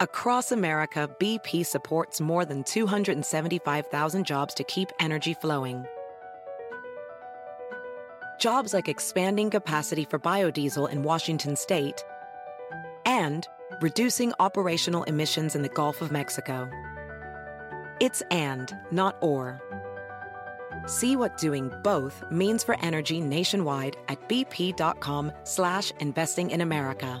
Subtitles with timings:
[0.00, 5.84] Across America, BP supports more than 275,000 jobs to keep energy flowing.
[8.38, 12.04] Jobs like expanding capacity for biodiesel in Washington state
[13.06, 13.48] and
[13.80, 16.70] reducing operational emissions in the Gulf of Mexico.
[17.98, 19.60] It's and, not or.
[20.86, 27.20] See what doing both means for energy nationwide at bp.com slash investing in America.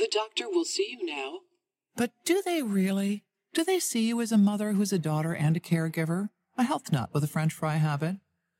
[0.00, 1.40] The doctor will see you now.
[1.94, 3.22] But do they really?
[3.52, 6.30] Do they see you as a mother who's a daughter and a caregiver?
[6.56, 8.16] A health nut with a french fry habit?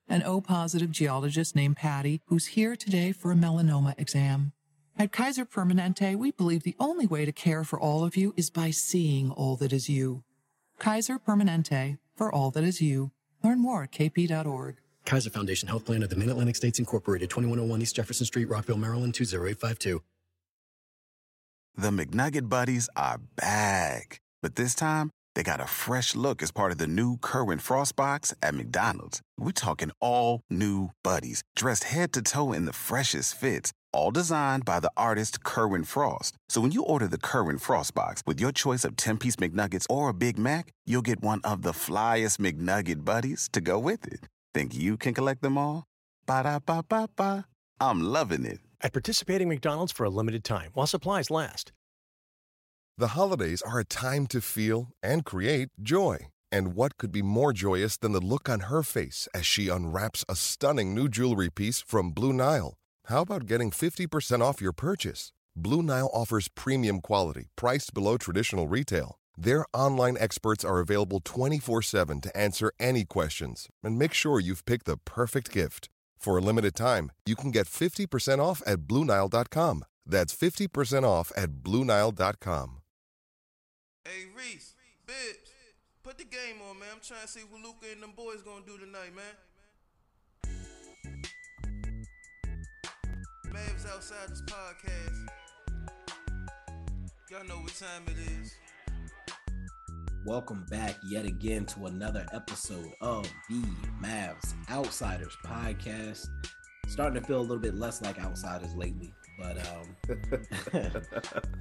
[0.06, 4.52] An O positive geologist named Patty who's here today for a melanoma exam.
[4.98, 8.50] At Kaiser Permanente, we believe the only way to care for all of you is
[8.50, 10.22] by seeing all that is you.
[10.78, 13.12] Kaiser Permanente, for all that is you.
[13.42, 14.76] Learn more at kp.org.
[15.06, 18.76] Kaiser Foundation Health Plan of the Mid Atlantic States Incorporated, 2101 East Jefferson Street, Rockville,
[18.76, 20.02] Maryland, 20852.
[21.76, 26.72] The McNugget Buddies are back, but this time they got a fresh look as part
[26.72, 29.22] of the new Kerwin Frost box at McDonald's.
[29.38, 34.64] We're talking all new buddies, dressed head to toe in the freshest fits, all designed
[34.64, 36.34] by the artist Kerwin Frost.
[36.48, 39.86] So when you order the Kerwin Frost box with your choice of 10 piece McNuggets
[39.88, 44.06] or a Big Mac, you'll get one of the flyest McNugget buddies to go with
[44.06, 44.26] it.
[44.52, 45.84] Think you can collect them all?
[46.26, 47.46] Ba da ba ba ba.
[47.80, 48.58] I'm loving it.
[48.82, 51.72] At participating McDonald's for a limited time while supplies last.
[52.96, 56.28] The holidays are a time to feel and create joy.
[56.52, 60.24] And what could be more joyous than the look on her face as she unwraps
[60.28, 62.74] a stunning new jewelry piece from Blue Nile?
[63.06, 65.32] How about getting 50% off your purchase?
[65.54, 69.16] Blue Nile offers premium quality, priced below traditional retail.
[69.36, 74.64] Their online experts are available 24 7 to answer any questions and make sure you've
[74.64, 75.88] picked the perfect gift.
[76.20, 79.84] For a limited time, you can get 50% off at BlueNile.com.
[80.04, 82.76] That's 50% off at BlueNile.com.
[84.04, 84.74] Hey Reese,
[85.06, 85.50] bitch,
[86.02, 86.88] put the game on, man.
[86.92, 89.34] I'm trying to see what Luka and them boys gonna do tonight, man.
[93.46, 95.26] Mavs outside this podcast.
[97.30, 98.54] Y'all know what time it is.
[100.26, 103.62] Welcome back yet again to another episode of the
[104.02, 106.28] Mavs Outsiders podcast.
[106.88, 109.96] Starting to feel a little bit less like outsiders lately, but um,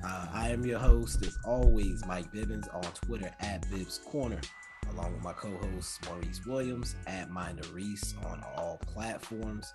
[0.03, 4.41] uh, I am your host, as always, Mike Bibbins on Twitter at Bibs Corner,
[4.91, 9.73] along with my co-host Maurice Williams at Mind of Reese on all platforms.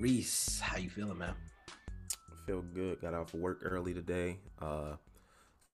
[0.00, 1.34] Reese, how you feeling, man?
[2.08, 3.02] I feel good.
[3.02, 4.38] Got out for work early today.
[4.62, 4.94] Uh,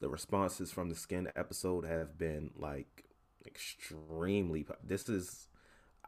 [0.00, 3.04] the responses from the skin episode have been like
[3.46, 4.66] extremely.
[4.82, 5.48] This is,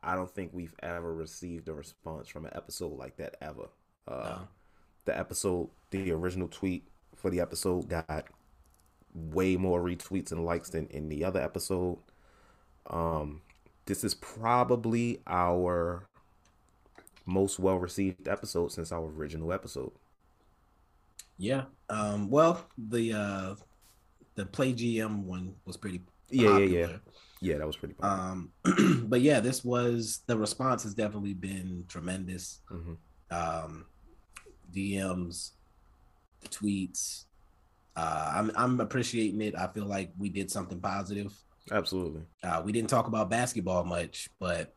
[0.02, 3.68] I don't think we've ever received a response from an episode like that ever.
[4.08, 4.48] Uh, no.
[5.04, 8.26] The episode, the original tweet for the episode got
[9.14, 11.98] way more retweets and likes than in the other episode.
[12.88, 13.42] Um,
[13.86, 16.06] this is probably our
[17.26, 19.92] most well received episode since our original episode.
[21.36, 21.64] Yeah.
[21.88, 23.54] Um, well, the uh,
[24.34, 26.66] the play GM one was pretty yeah, popular.
[26.68, 26.96] yeah, yeah.
[27.40, 28.24] Yeah, that was pretty popular.
[28.24, 32.60] Um, but yeah, this was the response has definitely been tremendous.
[32.70, 32.94] Mm-hmm.
[33.30, 33.86] Um,
[34.72, 35.50] DMs,
[36.40, 37.24] the tweets.
[37.96, 39.54] Uh, I'm I'm appreciating it.
[39.56, 41.34] I feel like we did something positive.
[41.70, 42.22] Absolutely.
[42.42, 44.74] Uh, we didn't talk about basketball much, but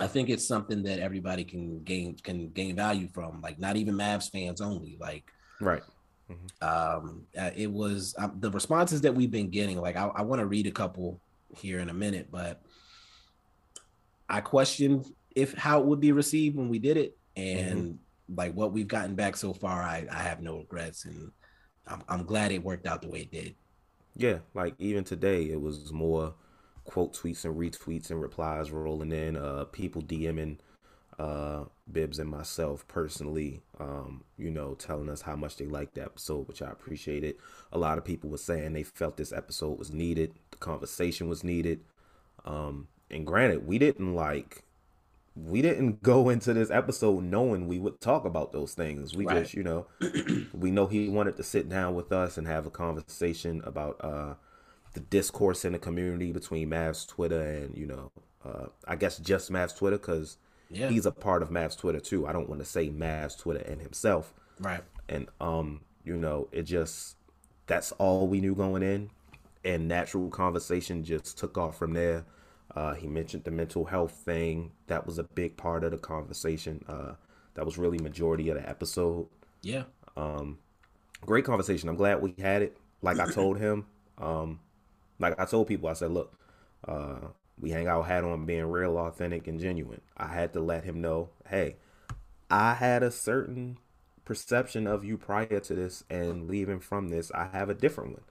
[0.00, 3.40] I think it's something that everybody can gain can gain value from.
[3.40, 4.96] Like not even Mavs fans only.
[5.00, 5.24] Like
[5.60, 5.82] right.
[6.30, 7.06] Mm-hmm.
[7.06, 9.80] Um, uh, it was uh, the responses that we've been getting.
[9.80, 11.20] Like, I, I want to read a couple
[11.56, 12.62] here in a minute, but
[14.28, 18.34] I questioned if how it would be received when we did it, and mm-hmm.
[18.36, 21.30] like what we've gotten back so far, I, I have no regrets, and
[21.86, 23.54] I'm, I'm glad it worked out the way it did.
[24.16, 26.34] Yeah, like even today, it was more
[26.84, 30.58] quote tweets and retweets and replies rolling in, uh, people DMing
[31.18, 36.02] uh Bibs and myself personally, um, you know, telling us how much they liked the
[36.02, 37.36] episode, which I appreciated.
[37.72, 41.44] A lot of people were saying they felt this episode was needed, the conversation was
[41.44, 41.80] needed.
[42.44, 44.64] Um, and granted, we didn't like
[45.36, 49.14] we didn't go into this episode knowing we would talk about those things.
[49.14, 49.42] We Right.
[49.42, 49.86] just, you know,
[50.52, 54.34] we know he wanted to sit down with us and have a conversation about uh
[54.92, 58.12] the discourse in the community between Mavs Twitter and, you know,
[58.44, 60.36] uh I guess just Mavs Twitter because
[60.70, 60.88] Yeah.
[60.88, 62.26] he's a part of Mavs Twitter too.
[62.26, 64.34] I don't want to say Mavs Twitter and himself.
[64.60, 64.82] Right.
[65.08, 67.16] And um, you know, it just
[67.66, 69.10] that's all we knew going in.
[69.64, 72.24] And natural conversation just took off from there.
[72.74, 74.72] Uh, he mentioned the mental health thing.
[74.88, 76.84] That was a big part of the conversation.
[76.88, 77.12] Uh,
[77.54, 79.28] that was really majority of the episode.
[79.62, 79.84] Yeah.
[80.16, 80.58] Um,
[81.24, 81.88] great conversation.
[81.88, 82.76] I'm glad we had it.
[83.00, 83.86] Like I told him,
[84.18, 84.60] um,
[85.18, 86.34] like I told people, I said, look,
[86.86, 87.18] uh,
[87.58, 90.00] we hang out hat on being real, authentic, and genuine.
[90.16, 91.76] I had to let him know, hey,
[92.50, 93.78] I had a certain
[94.24, 98.24] perception of you prior to this, and leaving from this, I have a different one.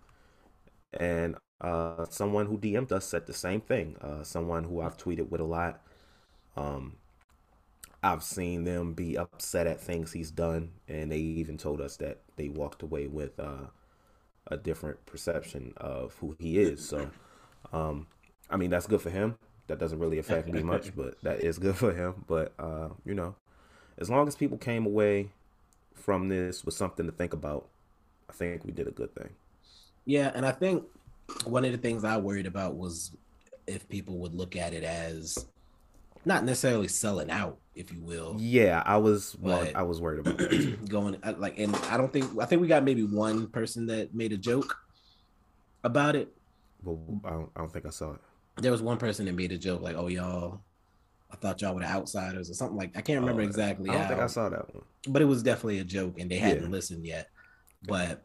[0.94, 3.96] And uh, someone who DM'd us said the same thing.
[4.02, 5.82] Uh, someone who I've tweeted with a lot.
[6.56, 6.98] Um,
[8.04, 12.22] I've seen them be upset at things he's done, and they even told us that
[12.36, 13.68] they walked away with uh,
[14.48, 16.88] a different perception of who he is.
[16.88, 17.10] So,
[17.72, 18.08] um,
[18.50, 19.38] I mean, that's good for him.
[19.68, 22.26] That doesn't really affect me much, but that is good for him.
[22.28, 23.36] But uh, you know,
[23.98, 25.30] as long as people came away
[25.96, 27.68] from this with something to think about,
[28.30, 29.30] I think we did a good thing.
[30.06, 30.84] Yeah, and I think
[31.46, 33.16] one of the things I worried about was
[33.68, 35.46] if people would look at it as
[36.26, 38.36] not necessarily selling out, if you will.
[38.40, 40.86] Yeah, I was well, I was worried about that.
[40.90, 44.32] going like, and I don't think I think we got maybe one person that made
[44.34, 44.78] a joke
[45.84, 46.34] about it.
[46.84, 48.22] Well, I don't, I don't think I saw it.
[48.58, 50.62] There was one person that made a joke like, "Oh, y'all,
[51.32, 52.96] I thought y'all were the outsiders" or something like.
[52.96, 53.90] I can't remember Oh, exactly.
[53.90, 54.20] I don't think.
[54.20, 54.84] I saw that one.
[55.10, 56.70] but it was definitely a joke and they hadn't Yeah.
[56.70, 57.28] listened yet
[57.86, 58.24] but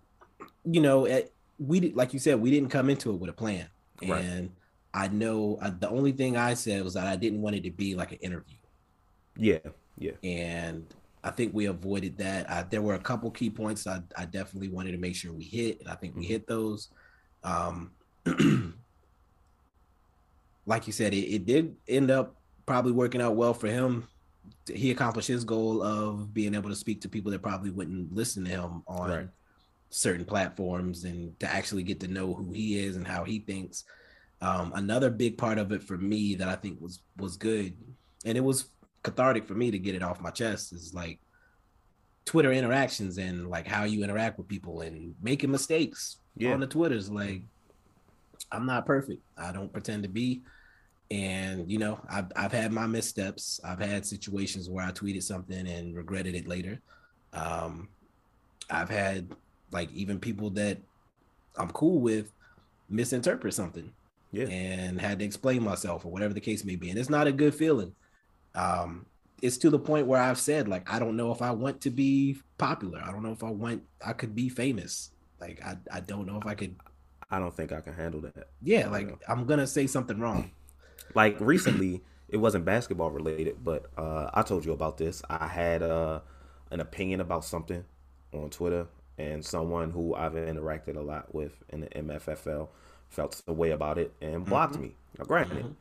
[0.65, 3.33] you know it, we did like you said we didn't come into it with a
[3.33, 3.67] plan
[4.07, 4.23] Right.
[4.25, 4.51] and
[4.95, 7.71] i know uh, the only thing i said was that i didn't want it to
[7.73, 8.55] be like an interview
[9.37, 9.59] Yeah,
[9.97, 10.13] yeah.
[10.23, 10.87] and
[11.25, 14.69] i think we avoided that I, there were a couple key points I, I definitely
[14.69, 16.29] wanted to make sure we hit and i think we Mhm.
[16.29, 16.91] hit those
[17.43, 17.91] um
[20.69, 22.37] like you said it, it did end up
[22.67, 24.07] probably working out well for him
[24.73, 28.45] he accomplished his goal of being able to speak to people that probably wouldn't listen
[28.45, 29.29] to him on Right.
[29.91, 33.85] certain platforms and to actually get to know who he is and how he thinks.
[34.43, 37.73] Um, another big part of it for me that I think was was good,
[38.27, 38.67] and it was
[39.03, 41.19] cathartic for me to get it off my chest is like
[42.25, 46.53] Twitter interactions and like how you interact with people and making mistakes Yeah.
[46.53, 47.11] on the Twitters.
[47.11, 47.43] Like
[48.53, 49.23] I'm not perfect.
[49.37, 50.43] I don't pretend to be.
[51.11, 53.61] And you know, I've I've had my missteps.
[53.65, 56.81] I've had situations where I tweeted something and regretted it later.
[57.33, 57.89] Um,
[58.71, 59.29] I've had
[59.73, 60.79] like even people that
[61.57, 62.31] I'm cool with
[62.91, 63.93] misinterpret something
[64.33, 64.47] Yeah.
[64.49, 66.91] and had to explain myself or whatever the case may be.
[66.91, 67.95] And it's not a good feeling.
[68.55, 69.07] Um,
[69.43, 71.91] it's to the point where I've said, like, I don't know if I want to
[71.91, 73.01] be popular.
[73.03, 75.11] I don't know if I want I could be famous.
[75.41, 76.75] Like I, I don't know if I could
[77.31, 78.49] I don't think I can handle that.
[78.63, 80.51] yeah, like I'm gonna say something wrong.
[81.15, 85.23] Like recently, it wasn't basketball related, but uh, I told you about this.
[85.29, 86.21] I had uh,
[86.71, 87.85] an opinion about something
[88.33, 88.87] on Twitter,
[89.17, 92.69] and someone who I've interacted a lot with in the MFFL
[93.09, 94.81] felt the way about it and blocked Mhm.
[94.81, 94.95] me.
[95.19, 95.75] Now, granted,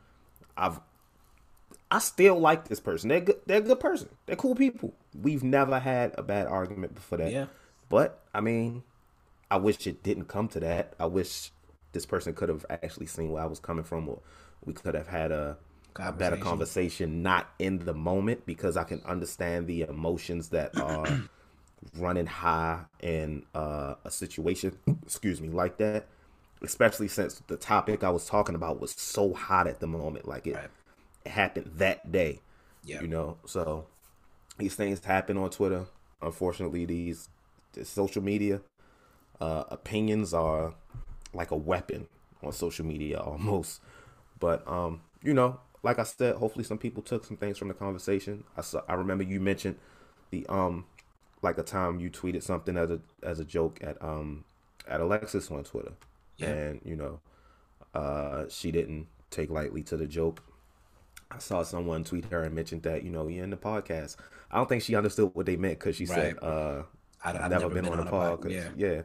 [0.56, 0.80] I've
[1.90, 3.08] I still like this person.
[3.08, 3.40] They're good.
[3.46, 4.08] They're a good person.
[4.26, 4.92] They're cool people.
[5.18, 7.32] We've never had a bad argument before that.
[7.32, 7.46] Yeah.
[7.88, 8.82] But I mean,
[9.50, 10.92] I wish it didn't come to that.
[11.00, 11.50] I wish
[11.92, 14.20] this person could have actually seen where I was coming from, or
[14.64, 15.56] we could have had a,
[15.96, 17.22] a better Conversation.
[17.22, 21.06] not in the moment, because I can understand the emotions that are
[21.96, 24.78] running high in uh, a situation.
[25.02, 26.06] Excuse me, like that.
[26.60, 30.46] Especially since the topic I was talking about was so hot at the moment, like
[30.46, 30.56] it,
[31.24, 32.40] it happened that day.
[32.84, 33.00] Yeah.
[33.00, 33.86] You know, so
[34.58, 35.86] these things happen on Twitter.
[36.20, 37.28] Unfortunately, these
[37.84, 38.60] social media
[39.40, 40.74] uh, opinions are
[41.32, 42.08] like a weapon
[42.42, 43.80] on social media almost.
[44.38, 47.74] But um, you know, like I said, hopefully some people took some things from the
[47.74, 48.44] conversation.
[48.56, 49.76] I saw, I remember you mentioned
[50.30, 50.84] the um,
[51.42, 54.44] like a time you tweeted something as a as a joke at um
[54.86, 55.92] at Alexis on Twitter,
[56.36, 56.48] Yeah.
[56.48, 57.20] and you know,
[57.94, 60.42] uh, she didn't take lightly to the joke.
[61.30, 64.16] I saw someone tweet her and mentioned that you know you're in the podcast.
[64.50, 66.82] I don't think she understood what they meant because she said, uh,
[67.22, 69.02] I- "I've, I've never, been, on a pod- podcast." yeah.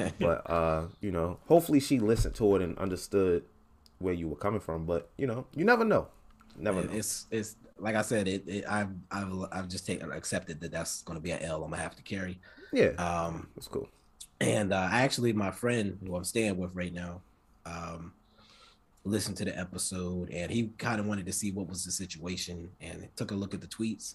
[0.00, 0.10] yeah.
[0.20, 3.44] but uh, you know, hopefully she listened to it and understood
[4.02, 4.84] where you were coming from.
[4.84, 6.08] But you know, you never know.
[6.56, 6.92] Never know.
[6.92, 11.02] It's it's like I said, it, it I've I've I've just taken accepted that that's
[11.02, 12.40] gonna be an L I'm gonna have to carry.
[12.72, 12.90] Yeah.
[12.98, 13.88] Um that's cool.
[14.40, 17.22] And uh actually my friend who I'm staying with right now,
[17.64, 18.12] um
[19.04, 22.70] listened to the episode, and he kind of wanted to see what was the situation,
[22.80, 24.14] and took a look at the tweets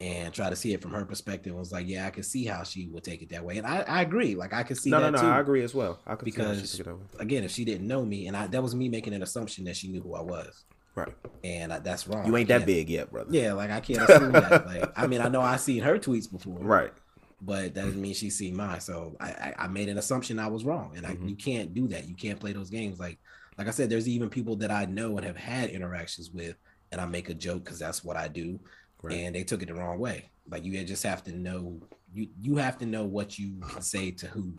[0.00, 1.50] and try to see it from her perspective.
[1.50, 3.66] And was like, yeah, I can see how she would take it that way, and
[3.66, 4.34] I, I agree.
[4.34, 5.22] Like I could see no, that no, no.
[5.22, 5.28] too.
[5.28, 5.98] I agree as well.
[6.06, 6.80] I could because
[7.18, 9.76] again, if she didn't know me, and I that was me making an assumption that
[9.76, 10.64] she knew who I was.
[10.94, 11.14] Right.
[11.44, 12.26] And I, that's wrong.
[12.26, 13.30] You ain't that big yet, brother.
[13.32, 14.66] Yeah, like I can't assume that.
[14.66, 16.58] Like I mean, I know I've seen her tweets before.
[16.58, 16.92] Right.
[17.40, 18.80] But that doesn't mean she's seen mine.
[18.80, 21.28] So I, I, I made an assumption I was wrong, and I, Mm-hmm.
[21.28, 22.08] you can't do that.
[22.08, 22.98] You can't play those games.
[22.98, 23.18] Like
[23.56, 26.56] like I said, there's even people that I know and have had interactions with,
[26.90, 28.58] and I make a joke because that's what I do,
[29.02, 29.14] Right.
[29.14, 30.30] and they took it the wrong way.
[30.50, 31.80] Like you just have to know
[32.12, 34.54] you you have to know what you can say to who.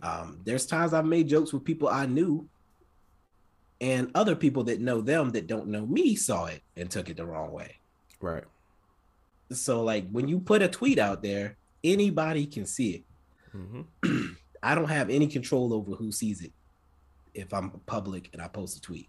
[0.00, 2.48] Um, there's times I've made jokes with people I knew,
[3.80, 7.16] and other people that know them that don't know me saw it and took it
[7.16, 7.76] the wrong way.
[8.20, 8.44] Right.
[9.50, 13.04] So like when you put a tweet out there, anybody can see it.
[13.54, 14.26] Mm-hmm.
[14.62, 16.52] I don't have any control over who sees it
[17.34, 19.08] if I'm public and I post a tweet.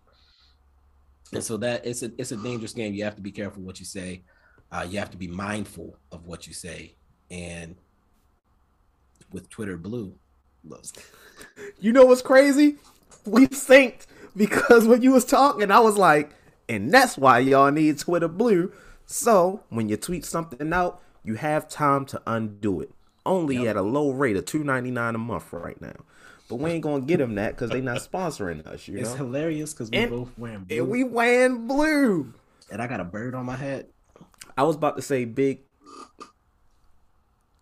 [1.33, 2.93] And so that it's a it's a dangerous game.
[2.93, 4.23] You have to be careful what you say.
[4.71, 6.95] Uh, you have to be mindful of what you say.
[7.31, 7.75] And
[9.31, 10.15] with Twitter Blue,
[10.63, 10.83] look,
[11.79, 12.77] You know what's crazy?
[13.25, 16.31] We synced because when you was talking, I was like,
[16.67, 18.71] and that's why y'all need Twitter Blue.
[19.05, 22.91] So when you tweet something out, you have time to undo it.
[23.25, 25.93] Only at a low rate of two ninety nine a month right now.
[26.47, 28.87] But we ain't gonna get them that because they not sponsoring us.
[28.87, 30.77] You it's know, hilarious because we And- both wearing blue.
[30.77, 32.33] and we wearing blue.
[32.71, 33.87] and I got a bird on my head.
[34.59, 35.61] I was about to say big.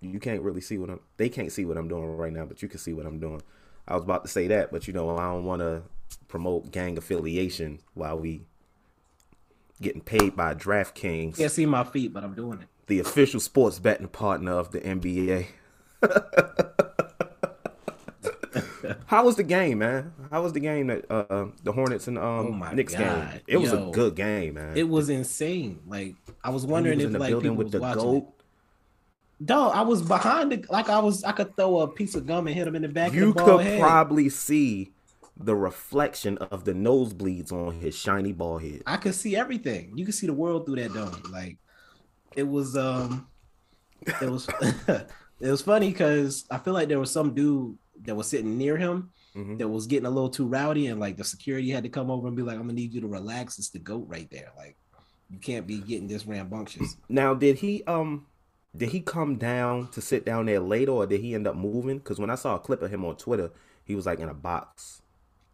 [0.02, 1.00] You can't really see what I'm.
[1.18, 3.44] They can't see what I'm doing right now, but you can see what I'm doing.
[3.88, 5.84] I was about to say that, but you know I don't want to
[6.28, 8.42] promote gang affiliation while we
[9.80, 12.68] getting paid by DraftKings, Can't see my feet, but I'm doing it.
[12.88, 15.46] the official sports betting partner of the NBA.
[19.08, 20.14] How was the game, man?
[20.32, 23.42] How was the game that uh, the Hornets and um Oh my Knicks game?
[23.48, 23.90] It was Yo.
[23.90, 24.78] a good game, man.
[24.78, 25.80] It was insane.
[25.88, 28.24] Like I was wondering was if like people with was the watching goat.
[28.24, 29.46] it.
[29.46, 32.48] Dog, I was behind the like I was I could throw a piece of gum
[32.48, 33.80] and hit him in the back you of the could head.
[33.80, 34.92] probably see
[35.40, 38.82] the reflection of the nosebleeds on his shiny ball head.
[38.88, 39.94] I could see everything.
[39.96, 41.22] You could see the world through that dome.
[41.32, 41.58] Like
[42.36, 43.28] it was um
[44.22, 44.48] it was
[44.88, 48.78] it was funny because I feel like there was some dude that was sitting near
[48.78, 49.58] him Mhm.
[49.60, 52.28] that was getting a little too rowdy and like the security had to come over
[52.28, 53.60] and be like, I'm gonna need you to relax.
[53.60, 54.52] It's the goat right there.
[54.58, 54.76] Like
[55.30, 56.98] you can't be getting this rambunctious.
[57.10, 58.26] Now, did he um
[58.76, 61.98] did he come down to sit down there later, or did he end up moving?
[61.98, 63.52] Because when I saw a clip of him on Twitter,
[63.86, 65.02] he was like in a box.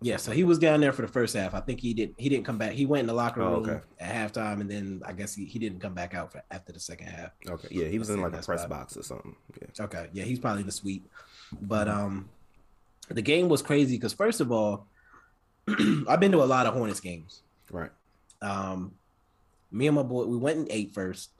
[0.02, 1.54] Yeah, so he was down there for the first half.
[1.54, 2.14] I think he did.
[2.18, 2.74] He didn't come back.
[2.74, 3.80] He went in the locker Oh, room okay.
[4.02, 6.80] at halftime, and then I guess he, he didn't come back out for after the
[6.82, 7.32] second half.
[7.48, 9.34] Okay, yeah, he was in like a press box or something.
[9.62, 9.86] Yeah.
[9.86, 11.06] Okay, yeah, he's probably in the suite.
[11.62, 12.28] But um,
[13.10, 14.88] the game was crazy because first of all,
[16.08, 17.42] I've been to a lot of Hornets games.
[17.72, 17.92] Right.
[18.42, 18.94] Um,
[19.72, 21.32] me and my boy, we went and ate first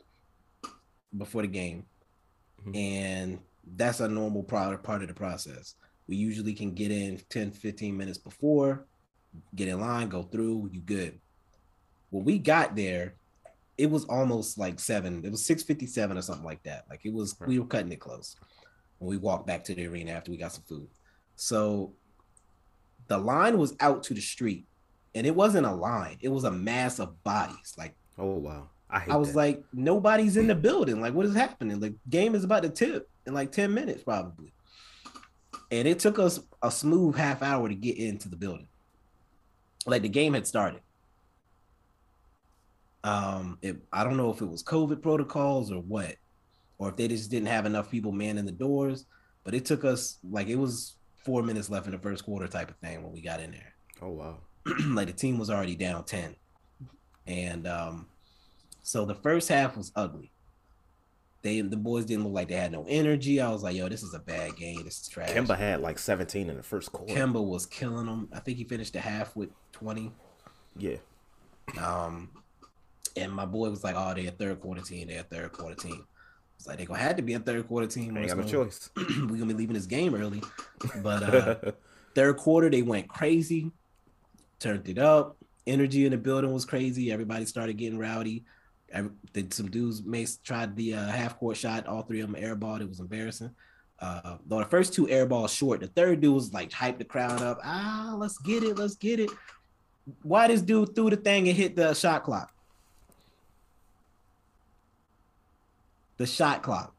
[1.16, 1.86] before the game,
[2.74, 3.40] and
[3.76, 5.76] that's a normal part part of the process.
[6.08, 8.86] We usually can get in 10, 15 minutes before,
[9.56, 11.20] get in line, go through, you good.
[12.10, 13.16] When we got there,
[13.78, 15.24] it was almost like seven.
[15.24, 16.86] It was 657 or something like that.
[16.90, 18.36] Like it was, we were cutting it close
[19.00, 20.88] when we walked back to the arena after we got some food.
[21.36, 21.94] So
[23.08, 24.66] the line was out to the street
[25.16, 27.76] and it wasn't a line, it was a mass of bodies.
[27.78, 28.70] Like, oh wow.
[28.90, 29.38] I, I was that.
[29.38, 31.02] like, nobody's in the building.
[31.02, 31.80] Like, what is happening?
[31.80, 34.54] The game is about to tip in like 10 minutes, probably.
[35.72, 38.68] And it took us a smooth half hour to get into the building.
[39.86, 40.82] Like the game had started.
[43.04, 46.16] Um, it, I don't know if it was COVID protocols or what,
[46.78, 49.06] or if they just didn't have enough people manning the doors.
[49.44, 52.70] But it took us like it was four minutes left in the first quarter type
[52.70, 53.74] of thing when we got in there.
[54.02, 54.38] Oh wow.
[54.90, 56.36] like the team was already down 10.
[57.28, 58.08] And um
[58.82, 60.32] so the first half was ugly.
[61.42, 63.40] They the boys didn't look like they had no energy.
[63.42, 64.84] I was like, yo, this is a bad game.
[64.84, 65.30] This is trash.
[65.30, 67.14] Kemba had like 17 in the first quarter.
[67.14, 68.30] Kemba was killing them.
[68.34, 70.12] I think he finished the half with 20.
[70.78, 70.98] Yeah.
[71.82, 72.30] Um
[73.16, 75.76] and my boy was like, Oh, they're a third quarter team, they're a third quarter
[75.76, 76.06] team.
[76.56, 78.16] It's like they gonna have to be a third quarter team.
[78.18, 78.90] it's got no choice.
[78.98, 80.42] We're gonna be leaving this game early.
[81.02, 81.72] But uh
[82.16, 83.72] third quarter they went crazy,
[84.60, 85.38] turned it up.
[85.66, 87.12] Energy in the building was crazy.
[87.12, 88.44] Everybody started getting rowdy.
[88.92, 91.88] Every, did some dudes may tried the uh, half court shot.
[91.88, 92.82] All three of them airballed.
[92.82, 93.52] It was embarrassing.
[94.00, 97.42] Uh, though the first two airballs short, the third dude was like hyped the crowd
[97.42, 97.60] up.
[97.64, 99.30] Ah, let's get it, let's get it.
[100.22, 102.54] Why this dude threw the thing and hit the shot clock?
[106.18, 106.94] The shot clock.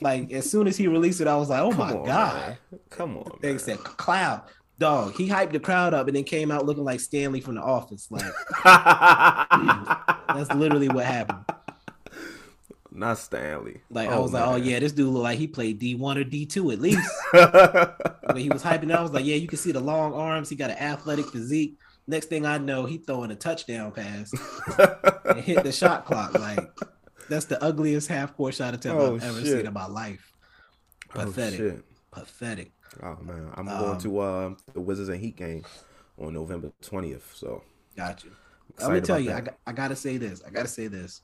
[0.00, 2.34] like as soon as he released it, I was like, "Oh my on, god!"
[2.70, 2.80] man.
[2.90, 3.38] Come on.
[3.40, 4.42] They said cloud.
[4.78, 7.62] Dog, he hyped the crowd up and then came out looking like Stanley from The
[7.62, 8.06] Office.
[8.10, 8.22] Like
[10.28, 11.44] that's literally what happened.
[12.92, 13.80] Not Stanley.
[13.90, 16.16] Like I Oh, was like, oh yeah, this dude looked like he played D one
[16.18, 17.10] or D two at least.
[17.32, 20.48] when he was hyping, I was like, yeah, you can see the long arms.
[20.48, 21.76] He got an athletic physique.
[22.06, 24.32] Next thing I know, he throwing a touchdown pass
[25.26, 26.34] and hit the shot clock.
[26.38, 26.58] Like
[27.28, 29.46] that's the ugliest half court shot attempt Oh, I've ever shit.
[29.58, 30.32] seen in my life.
[31.14, 31.58] Oh, Pathetic.
[31.58, 31.84] shit.
[32.10, 32.72] Pathetic.
[33.02, 35.64] Oh man, I'm Um, going to uh, the Wizards and Heat game
[36.18, 37.22] on November 20th.
[37.34, 37.62] So
[37.96, 38.30] Got you.
[38.80, 40.42] I'm gonna tell you, I, got, I gotta say this.
[40.46, 41.22] I gotta say this.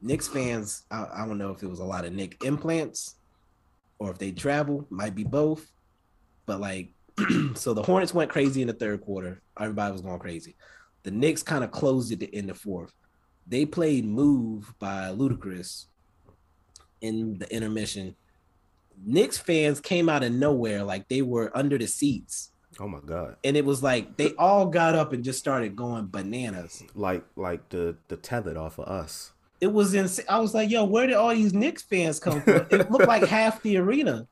[0.00, 3.16] Knicks fans, I, I don't know if it was a lot of Nick implants
[3.98, 5.70] or if they travel, might be both.
[6.46, 6.94] But like,
[7.54, 9.42] so the Hornets went crazy in the third quarter.
[9.58, 10.56] Everybody was going crazy.
[11.02, 12.92] The Knicks kind of closed it in the fourth.
[13.50, 15.86] They played "Move" by Ludacris
[17.00, 18.14] in the intermission.
[19.04, 23.36] Knicks fans came out of nowhere, like they were under the seats Oh my god.
[23.42, 26.82] and it was like they all got up and just started going bananas.
[26.94, 29.32] Like like the the tethered off of us.
[29.60, 30.24] It was insane.
[30.28, 33.26] I was like, "Yo, where did all these Knicks fans come from?" it looked like
[33.26, 34.26] half the arena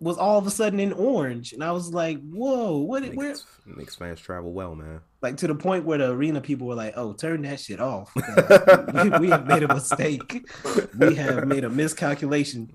[0.00, 3.04] was all of a sudden in orange, and I was like, "Whoa, what?
[3.14, 5.00] Where?" Knicks, Knicks fans travel well, man.
[5.20, 8.10] Like to the point where the arena people were like, "Oh, turn that shit off.
[8.94, 10.46] we, we have made a mistake.
[10.98, 12.72] We have made a miscalculation."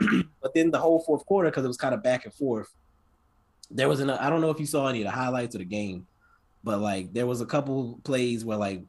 [0.42, 2.72] but then the whole fourth quarter, because it was kind of back and forth,
[3.70, 5.64] there was an I don't know if you saw any of the highlights of the
[5.64, 6.06] game,
[6.62, 8.82] but like there was a couple plays where like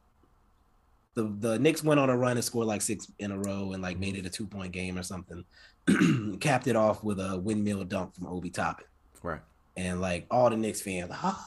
[1.14, 3.82] the the Knicks went on a run and scored like six in a row and
[3.82, 5.44] like made it a two point game or something.
[6.40, 8.86] Capped it off with a windmill dunk from Obi Toppin.
[9.22, 9.40] Right.
[9.76, 11.44] And like all the Knicks fans, like, oh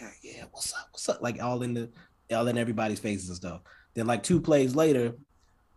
[0.00, 1.22] yeah, yeah, what's up, what's up?
[1.22, 1.90] Like all in the
[2.34, 3.60] all in everybody's faces and stuff.
[3.94, 5.14] Then like two plays later,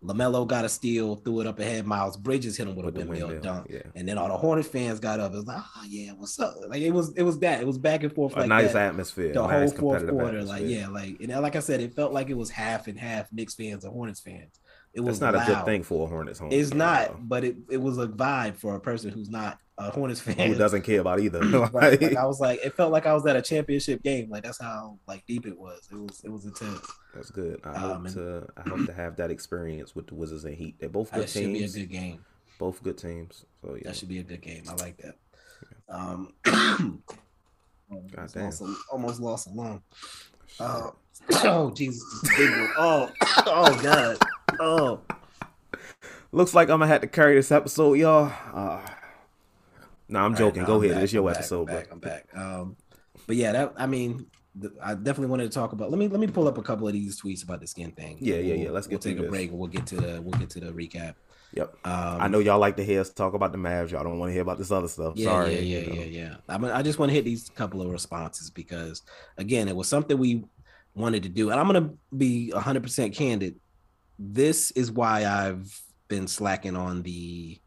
[0.04, 1.86] LaMelo got a steal, threw it up ahead.
[1.88, 3.68] Miles Bridges hit him with, With a windmill, windmill, dunk.
[3.70, 3.82] yeah.
[3.96, 5.34] And then all the Hornet fans got up.
[5.34, 6.54] It was like, oh yeah, what's up?
[6.68, 7.62] Like it was it was that.
[7.62, 8.90] It was back and forth A like nice that.
[8.90, 10.44] atmosphere, The a whole nice fourth quarter.
[10.44, 13.32] Like yeah, like and like I said, it felt like it was half and half
[13.34, 14.60] Knicks fans and Hornets fans.
[14.94, 16.50] It was That's not a good thing for a Hornets home.
[16.52, 20.20] It's not, but it, it was a vibe for a person who's not a Hornets
[20.20, 20.50] fan.
[20.50, 21.40] Who doesn't care about either?
[21.74, 24.30] Like, like I was like, it felt like I was at a championship game.
[24.30, 25.88] Like that's how like deep it was.
[25.92, 26.86] It was it was intense.
[27.14, 27.62] That's good.
[27.64, 30.78] I Um, hope to I hope to have that experience with the Wizards and Heat.
[30.80, 32.26] They're both good That should be a good game.
[32.58, 33.46] Both good teams.
[33.62, 33.82] So yeah.
[33.86, 34.64] That should be a good game.
[34.68, 35.16] I like that.
[35.90, 36.34] Um,
[37.90, 38.46] almost, damn.
[38.46, 39.82] lost a, almost lost a lung.
[40.60, 40.96] Oh,
[41.44, 42.70] oh Jesus, this is a big one.
[42.78, 43.12] Oh,
[43.46, 44.18] oh God.
[44.60, 45.02] Oh,
[46.32, 48.32] Looks like I'm gonna have to carry this episode, y'all.
[48.54, 48.82] Uh,
[50.10, 50.62] nah, I'm All right, joking.
[50.64, 50.96] no, Go I'm ahead.
[50.96, 51.70] back, It's your I'm episode.
[51.70, 51.88] I'm back.
[51.92, 52.28] I'm back.
[52.36, 52.76] Um,
[53.26, 54.26] but yeah, that I mean,
[54.60, 55.90] th- I definitely wanted to talk about.
[55.90, 58.18] Let me let me pull up a couple of these tweets about the skin thing.
[58.20, 58.72] Yeah, yeah, We'll- yeah.
[58.72, 60.60] Let's we'll get through take a break and we'll get to the we'll get to
[60.60, 61.16] the recap.
[61.54, 61.74] Yep.
[61.86, 63.92] Um, I know y'all like to hear us talk about the Mavs.
[63.92, 65.14] Y'all don't want to hear about this other stuff.
[65.16, 65.54] Yeah, Sorry.
[65.56, 66.02] yeah, yeah, you know.
[66.02, 66.36] yeah, yeah.
[66.50, 69.02] I mean, I just want to hit these couple of responses because,
[69.38, 70.44] again, it was something we
[70.94, 73.56] wanted to do, and I'm gonna be 100 percent candid.
[74.20, 77.60] This is why I've been slacking on the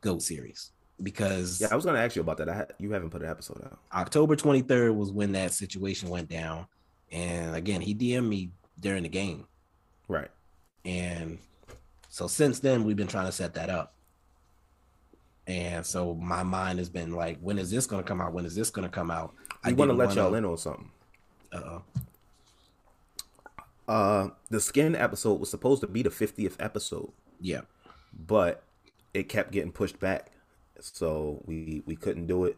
[0.00, 2.48] Goat series because Yeah, I was gonna ask you about that.
[2.48, 3.78] I ha- you haven't put an episode out.
[3.92, 6.66] October 23rd was when that situation went down,
[7.10, 9.46] and again, he DM'd me during the game,
[10.08, 10.30] Right.
[10.84, 11.38] and
[12.08, 13.94] so since then we've been trying to set that up.
[15.46, 18.32] And so my mind has been like, when is this going to come out?
[18.32, 19.34] When is this going to come out?
[19.64, 20.88] I want to let wanna- y'all in on something.
[21.52, 21.82] Uh-oh.
[23.92, 27.12] Uh, the skin episode was supposed to be the 50th episode.
[27.40, 27.62] Yeah.
[28.12, 28.62] but
[29.14, 30.32] it kept getting pushed back,
[30.80, 32.56] so we we couldn't do it.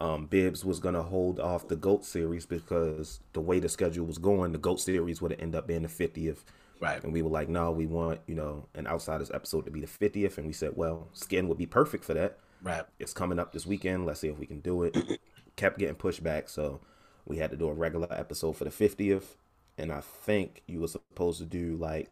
[0.00, 4.18] Um, Bibs was gonna hold off the Goat series because the way the schedule was
[4.18, 6.44] going, the Goat series would end up being the 50th.
[6.80, 7.02] Right.
[7.02, 9.86] And we were like, no, we want you know an Outsiders episode to be the
[9.88, 12.38] 50th, and we said, well, Skin would be perfect for that.
[12.62, 12.84] Right.
[13.00, 14.06] It's coming up this weekend.
[14.06, 14.96] Let's see if we can do it.
[15.56, 16.80] kept getting pushed back, so
[17.24, 19.36] we had to do a regular episode for the 50th.
[19.78, 22.10] And I think you were supposed to do like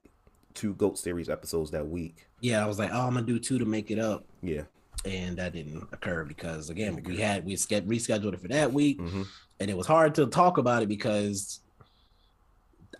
[0.52, 2.26] two Goat series episodes that week.
[2.40, 4.24] Yeah, I was like, oh, I'm gonna do two to make it up.
[4.42, 4.62] Yeah.
[5.04, 9.26] And that didn't occur because again, we had we rescheduled it for that week, Mhm.
[9.60, 11.60] and it was hard to talk about it because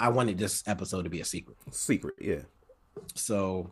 [0.00, 1.57] I wanted this episode to be a secret.
[1.70, 2.40] Secret, yeah.
[3.14, 3.70] So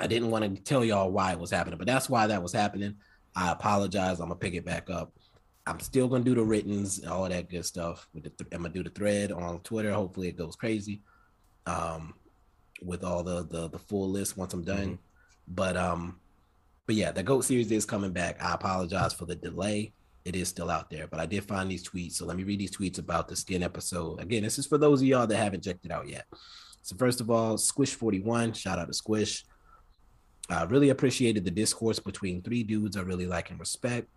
[0.00, 2.52] I didn't want to tell y'all why it was happening, but that's why that was
[2.52, 2.96] happening.
[3.36, 4.20] I apologize.
[4.20, 5.12] I'm gonna pick it back up.
[5.66, 8.08] I'm still gonna do the writtens all that good stuff.
[8.12, 9.92] With the th- I'm gonna do the thread on Twitter.
[9.92, 11.00] Hopefully it goes crazy.
[11.66, 12.14] Um,
[12.82, 14.98] with all the the, the full list once I'm done.
[15.48, 16.20] But um,
[16.86, 18.42] but yeah, the Goat series is coming back.
[18.42, 19.92] I apologize for the delay.
[20.24, 22.12] It is still out there, but I did find these tweets.
[22.12, 24.20] So let me read these tweets about the skin episode.
[24.20, 26.24] Again, this is for those of y'all that haven't checked it out yet.
[26.82, 29.44] So first of all, Squish41, shout out to Squish.
[30.48, 34.08] I really appreciated the discourse between three dudes I really like and respect.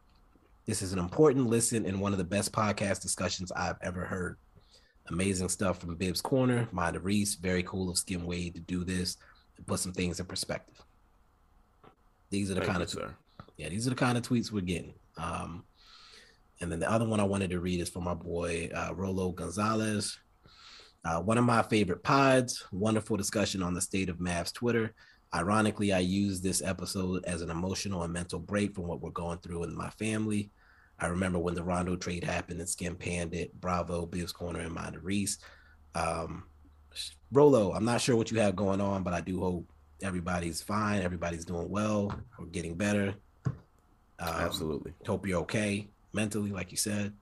[0.67, 4.38] This is an important listen and one of the best podcast discussions I've ever heard.
[5.08, 7.36] Amazing stuff from Bibs Corner, Mind of Reese.
[7.36, 9.15] Very cool of Skin Wade to do this
[9.56, 10.84] and put some things in perspective.
[12.30, 13.15] These are the Thank kind you, of sir.
[13.56, 14.93] yeah, these are the kind of tweets we're getting.
[15.17, 15.63] Um,
[16.60, 19.32] and then the other one I wanted to read is from my boy uh, Rolo
[19.32, 20.19] Gonzalez.
[21.06, 22.65] Uh, one of my favorite pods.
[22.73, 24.93] Wonderful discussion on the state of Mavs Twitter.
[25.34, 29.40] Ironically, I use this episode as an emotional and mental break from what we're going
[29.40, 30.52] through in my family.
[31.00, 33.60] I remember when the Rondo trade happened and Skin panned it.
[33.60, 35.38] Bravo, Bibs Corner, and Mind Reese.
[35.94, 36.46] Um,
[37.32, 41.02] Rolo, I'm not sure what you have going on, but I do hope everybody's fine.
[41.02, 43.13] Everybody's doing well or getting better.
[43.46, 43.56] Um,
[44.20, 44.94] Absolutely.
[45.06, 47.13] Hope you're okay mentally, like you said.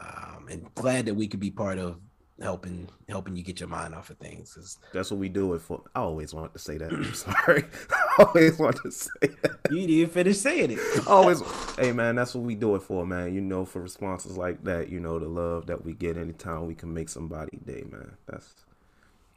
[0.00, 1.98] Um, and glad that we could be part of
[2.40, 4.54] helping helping you get your mind off of things.
[4.54, 5.82] Cause That's what we do it for.
[5.94, 6.92] I always want to say that.
[6.92, 7.64] I'm sorry.
[7.90, 9.10] I always want to say
[9.42, 9.58] that.
[9.70, 10.78] you didn't finish saying it.
[11.06, 11.42] always
[11.78, 14.88] hey man that's what we do it for man you know for responses like that
[14.88, 18.54] you know the love that we get anytime we can make somebody day man that's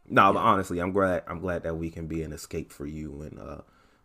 [0.09, 3.21] no but honestly i'm glad i'm glad that we can be an escape for you
[3.21, 3.61] and uh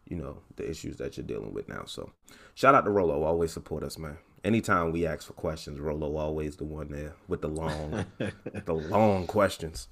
[0.09, 2.11] you know the issues that you're dealing with now so
[2.55, 6.57] shout out to rolo always support us man anytime we ask for questions rolo always
[6.57, 9.89] the one there with the long the long questions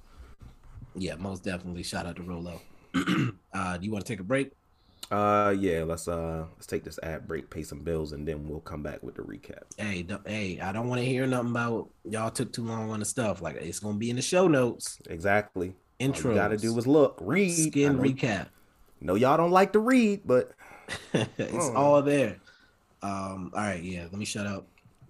[0.95, 1.83] Yeah, most definitely.
[1.83, 2.59] Shout out to Rolo.
[3.53, 4.51] uh, do you want to take a break?
[5.11, 8.59] uh yeah let's uh let's take this ad break pay some bills and then we'll
[8.59, 12.29] come back with the recap Hey, hey, I don't want to hear nothing about y'all
[12.29, 13.41] took too long on the stuff.
[13.41, 14.99] Like it's gonna be in the show notes.
[15.09, 16.33] exactly Intro.
[16.35, 17.51] Gotta do is look, read.
[17.51, 18.47] Skin recap.
[19.01, 20.51] No, y'all don't like to read, but
[21.13, 22.37] it's all there.
[23.01, 24.03] Um, all right, yeah.
[24.03, 24.67] Let me shut up.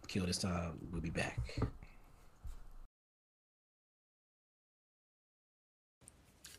[0.07, 0.79] Kill this time.
[0.91, 1.59] We'll be back.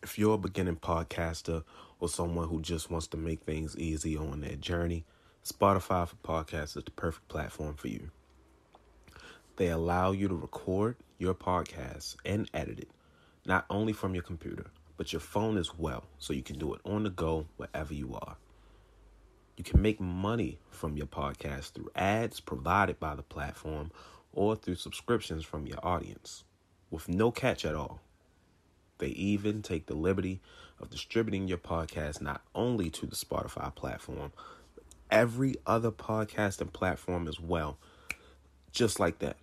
[0.03, 1.63] if you're a beginning podcaster
[1.99, 5.05] or someone who just wants to make things easy on their journey,
[5.45, 8.11] Spotify for Podcasts is the perfect platform for you.
[9.57, 12.91] They allow you to record your podcast and edit it,
[13.45, 14.67] not only from your computer,
[14.97, 18.15] but your phone as well, so you can do it on the go wherever you
[18.15, 18.37] are.
[19.61, 23.91] You can make money from your podcast through ads provided by the platform
[24.33, 26.45] or through subscriptions from your audience
[26.91, 28.01] with no catch at all.
[28.97, 30.41] They even take the liberty
[30.81, 34.33] of distributing your podcast not only to the Spotify platform,
[34.75, 37.77] but every other podcasting platform as well.
[38.73, 39.37] Just like that.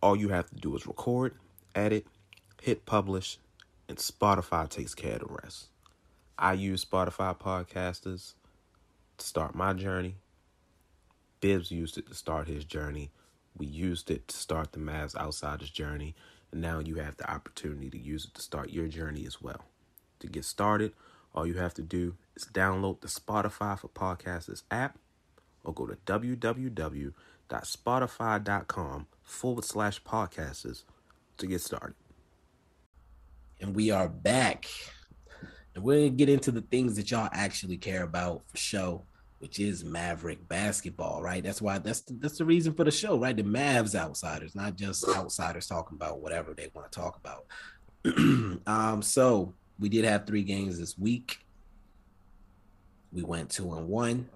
[0.00, 1.34] All you have to do is record,
[1.74, 2.06] edit,
[2.62, 3.40] hit publish,
[3.88, 5.70] and Spotify takes care of the rest.
[6.38, 8.34] I use Spotify podcasters
[9.24, 10.16] start my journey.
[11.40, 13.10] Bibs used it to start his journey.
[13.56, 16.14] We used it to start the Mavs Outsiders journey.
[16.52, 19.64] And now you have the opportunity to use it to start your journey as well.
[20.20, 20.92] To get started,
[21.34, 24.98] all you have to do is download the Spotify for Podcasters app
[25.64, 30.84] or go to www.spotify.com forward slash podcasters
[31.36, 31.94] to get started.
[33.60, 34.66] And we are back.
[35.76, 39.04] And we're gonna get into the things that y'all actually care about for show,
[39.40, 41.44] which is Maverick basketball, right?
[41.44, 43.36] That's why that's the, that's the reason for the show, right?
[43.36, 47.46] The Mavs outsiders, not just outsiders talking about whatever they want to talk about.
[48.66, 51.40] um, so we did have three games this week.
[53.12, 54.30] We went two and one.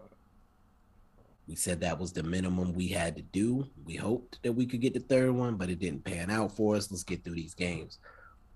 [1.48, 3.66] We said that was the minimum we had to do.
[3.86, 6.76] We hoped that we could get the third one, but it didn't pan out for
[6.76, 6.90] us.
[6.90, 7.98] Let's get through these games.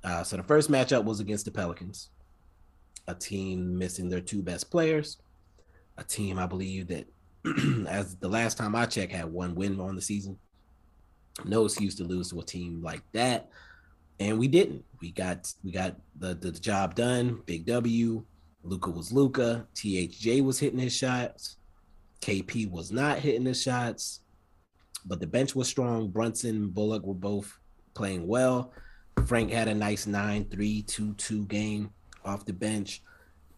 [0.05, 2.11] Uh, so the first matchup was against the Pelicans,
[3.07, 5.19] a team missing their two best players,
[5.99, 7.07] a team I believe that,
[7.89, 10.39] as the last time I checked, had one win on the season.
[11.45, 13.51] No excuse to lose to a team like that,
[14.21, 14.85] and we didn't.
[15.01, 17.43] We got we got the the job done.
[17.45, 18.25] Big W.
[18.63, 19.67] Luka was Luka.
[19.75, 21.57] THJ was hitting his shots.
[22.21, 24.21] KP was not hitting his shots,
[25.05, 26.09] but the bench was strong.
[26.09, 27.59] Brunson Bullock were both
[27.95, 28.73] playing well.
[29.27, 31.91] Frank had a nice 9 3 2 2 game
[32.25, 33.03] off the bench.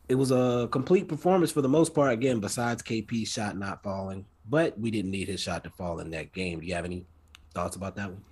[0.09, 4.26] It was a complete performance for the most part, again, besides KP's shot not falling,
[4.48, 6.61] but we didn't need his shot to fall in that game.
[6.61, 7.07] Do you have any
[7.55, 8.22] thoughts about that one?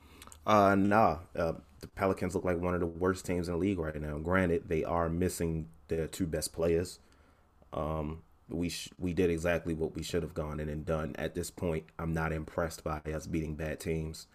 [0.47, 1.19] Uh, nah.
[1.37, 4.19] Uh, the Pelicans look like one of the worst teams in the league right now.
[4.19, 6.99] Granted, they are missing their two best players.
[7.73, 11.15] Um, we sh- we did exactly what we should have gone in and done.
[11.19, 14.27] At this point, I'm not impressed by us beating bad teams.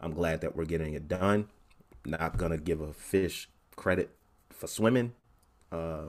[0.00, 1.48] I'm glad that we're getting it done.
[2.04, 4.10] Not gonna give a fish credit
[4.50, 5.12] for swimming.
[5.70, 6.06] Uh,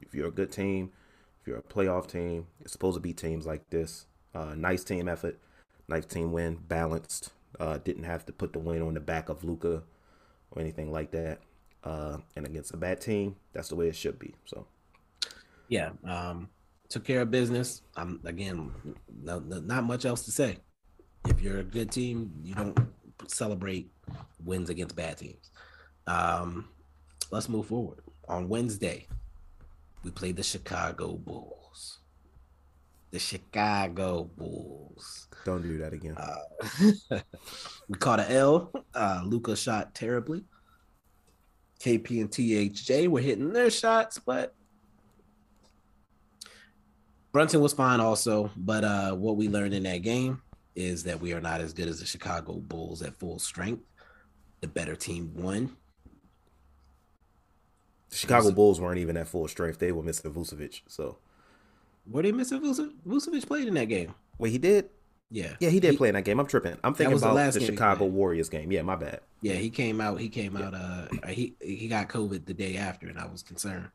[0.00, 0.92] if you're a good team,
[1.40, 4.06] if you're a playoff team, it's supposed to be teams like this.
[4.34, 5.38] Uh, nice team effort,
[5.88, 7.30] nice team win, balanced.
[7.58, 9.82] Uh, didn't have to put the win on the back of Luka
[10.50, 11.40] or anything like that.
[11.82, 14.34] Uh, and against a bad team, that's the way it should be.
[14.44, 14.66] So,
[15.68, 16.48] Yeah, um,
[16.88, 17.82] took care of business.
[17.96, 18.72] I'm again,
[19.22, 20.58] no, no, not much else to say.
[21.28, 22.78] If you're a good team, you don't
[23.28, 23.90] celebrate
[24.44, 25.50] wins against bad teams.
[26.06, 26.68] Um,
[27.30, 28.00] let's move forward.
[28.28, 29.06] On Wednesday,
[30.02, 31.98] we played the Chicago Bulls.
[33.12, 35.28] The Chicago Bulls.
[35.44, 36.16] Don't do that again.
[36.16, 37.20] Uh,
[37.88, 38.72] we caught an L.
[38.94, 40.44] Uh, Luka shot terribly.
[41.80, 44.54] KP and THJ were hitting their shots, but
[47.32, 48.50] Brunson was fine also.
[48.56, 50.42] But uh, what we learned in that game
[50.74, 53.84] is that we are not as good as the Chicago Bulls at full strength.
[54.62, 55.76] The better team won.
[58.10, 59.78] The Chicago Bulls weren't even at full strength.
[59.78, 60.82] They were missing Vucevic.
[60.86, 61.18] So
[62.08, 62.92] were they missing Vucevic?
[63.06, 64.14] Vucevic played in that game.
[64.38, 64.90] Wait, he did.
[65.28, 66.38] Yeah, yeah, he did he, play in that game.
[66.38, 66.76] I'm tripping.
[66.84, 68.70] I'm thinking about the, the Chicago Warriors game.
[68.70, 69.20] Yeah, my bad.
[69.42, 70.20] Yeah, he came out.
[70.20, 70.72] He came out.
[70.72, 73.88] Uh, he he got COVID the day after, and I was concerned.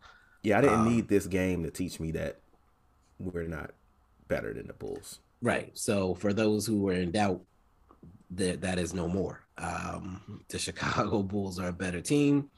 [0.44, 2.42] Yeah, I didn't um, need this game to teach me that
[3.18, 3.72] we're not
[4.28, 5.20] better than the Bulls.
[5.42, 5.72] Right.
[5.78, 7.42] So for those who were in doubt,
[8.32, 9.44] that that is no more.
[9.58, 12.50] Um, the Chicago Bulls are a better team.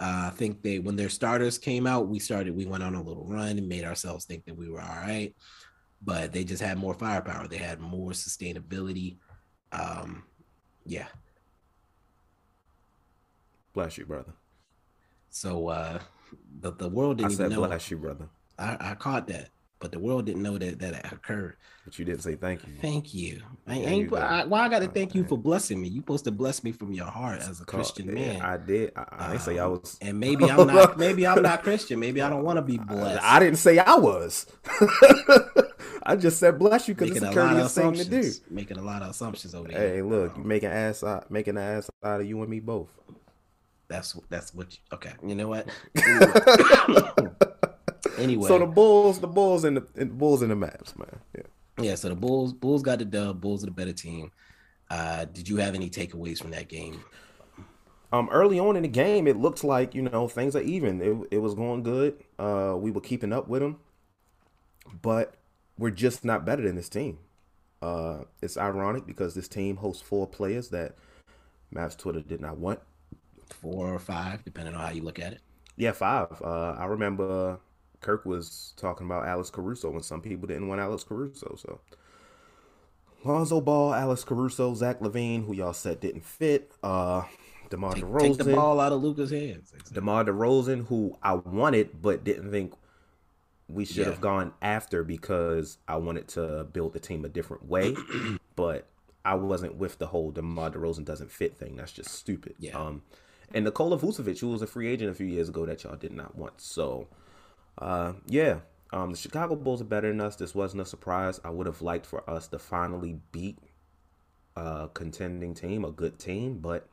[0.00, 2.56] Uh, I think they when their starters came out, we started.
[2.56, 5.34] We went on a little run and made ourselves think that we were all right
[6.02, 7.46] but they just had more firepower.
[7.46, 9.18] They had more sustainability.
[9.72, 10.24] Um,
[10.86, 11.06] yeah.
[13.72, 14.32] Bless you, brother.
[15.30, 16.00] So uh
[16.60, 17.66] the, the world didn't I said even know.
[17.66, 18.28] Bless you, brother.
[18.58, 21.56] I, I caught that, but the world didn't know that that occurred.
[21.84, 22.74] But you didn't say thank you.
[22.82, 23.40] Thank you.
[23.66, 25.88] I, yeah, ain't, you I, why I got to thank you for blessing me?
[25.88, 28.42] You supposed to bless me from your heart as a Christian man.
[28.42, 28.92] I did.
[28.94, 29.98] I, I didn't say I um, was.
[30.02, 30.98] And maybe I'm not.
[30.98, 31.98] maybe I'm not Christian.
[31.98, 33.24] Maybe I don't want to be blessed.
[33.24, 34.46] I, I didn't say I was.
[36.02, 38.30] I just said bless you because it's a courteous thing to do.
[38.50, 39.78] Making a lot of assumptions over here.
[39.78, 42.60] Hey, look, you um, making ass out, making an ass out of you and me
[42.60, 42.90] both.
[43.88, 44.72] That's that's what.
[44.72, 45.66] You, okay, you know what?
[48.20, 51.20] anyway, so the Bulls, the Bulls, and the, and the Bulls and the Mavs, man.
[51.36, 51.42] Yeah.
[51.80, 51.94] Yeah.
[51.94, 53.40] So the Bulls, Bulls got the dub.
[53.40, 54.30] Bulls are the better team.
[54.90, 57.02] Uh, did you have any takeaways from that game?
[58.12, 61.00] Um, early on in the game, it looked like you know things are even.
[61.00, 62.22] It, it was going good.
[62.38, 63.78] Uh, we were keeping up with them,
[65.00, 65.34] but
[65.78, 67.18] we're just not better than this team.
[67.80, 70.96] Uh, it's ironic because this team hosts four players that
[71.74, 72.80] Mavs Twitter did not want.
[73.60, 75.40] Four or five, depending on how you look at it.
[75.76, 76.42] Yeah, five.
[76.42, 77.58] Uh, I remember
[78.00, 81.56] Kirk was talking about Alex Caruso, and some people didn't want Alex Caruso.
[81.56, 81.80] So
[83.24, 86.72] Lonzo Ball, Alex Caruso, Zach LaVine, who y'all said didn't fit.
[86.82, 87.22] Uh,
[87.68, 88.20] DeMar take, DeRozan.
[88.20, 89.72] Take the ball out of Luka's hands.
[89.72, 89.94] Exactly.
[89.94, 92.74] DeMar DeRozan, who I wanted but didn't think
[93.68, 94.04] we should yeah.
[94.06, 97.94] have gone after because I wanted to build the team a different way,
[98.56, 98.86] but
[99.24, 101.76] I wasn't with the whole DeMar DeRozan doesn't fit thing.
[101.76, 102.54] That's just stupid.
[102.58, 102.78] Yeah.
[102.78, 103.02] Um,
[103.52, 106.12] and Nikola Vucevic, who was a free agent a few years ago that y'all did
[106.12, 106.60] not want.
[106.60, 107.08] So,
[107.80, 108.60] uh, yeah,
[108.92, 110.36] um, the Chicago Bulls are better than us.
[110.36, 111.40] This wasn't a surprise.
[111.44, 113.58] I would have liked for us to finally beat
[114.56, 116.88] a contending team, a good team, but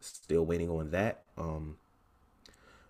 [0.00, 1.22] still waiting on that.
[1.36, 1.76] Um,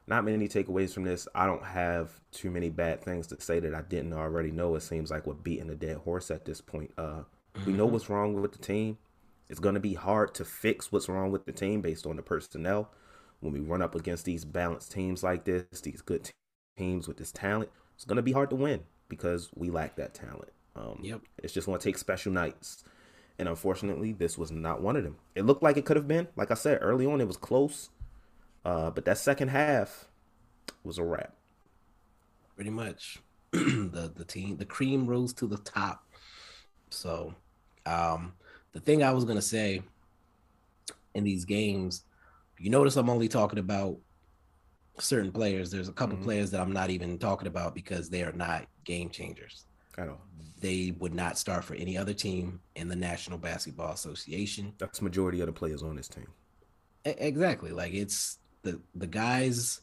[0.06, 1.26] not many takeaways from this.
[1.34, 4.74] I don't have too many bad things to say that I didn't already know.
[4.76, 6.92] It seems like we're beating a dead horse at this point.
[6.98, 7.22] Uh,
[7.66, 7.94] we know mm-hmm.
[7.94, 8.98] what's wrong with the team.
[9.48, 12.22] It's going to be hard to fix what's wrong with the team based on the
[12.22, 12.90] personnel.
[13.40, 16.30] When we run up against these balanced teams like this, these good
[16.76, 20.14] teams with this talent, it's going to be hard to win because we lack that
[20.14, 20.50] talent.
[20.76, 21.20] Um, yep.
[21.38, 22.84] It's just going to take special nights.
[23.38, 25.16] And unfortunately, this was not one of them.
[25.34, 26.28] It looked like it could have been.
[26.36, 27.90] Like I said, early on, it was close.
[28.64, 30.06] Uh, but that second half
[30.84, 31.34] was a wrap.
[32.54, 33.18] Pretty much,
[33.50, 36.06] the the team, the cream rose to the top.
[36.90, 37.34] So,
[37.84, 38.34] um,
[38.72, 39.82] the thing I was gonna say
[41.14, 42.04] in these games,
[42.58, 43.98] you notice I'm only talking about
[44.98, 45.70] certain players.
[45.70, 46.24] There's a couple mm-hmm.
[46.24, 49.64] players that I'm not even talking about because they are not game changers.
[49.96, 50.20] At all.
[50.60, 54.72] They would not start for any other team in the National Basketball Association.
[54.78, 56.26] That's majority of the players on this team.
[57.04, 57.70] Exactly.
[57.70, 59.80] Like it's the the guys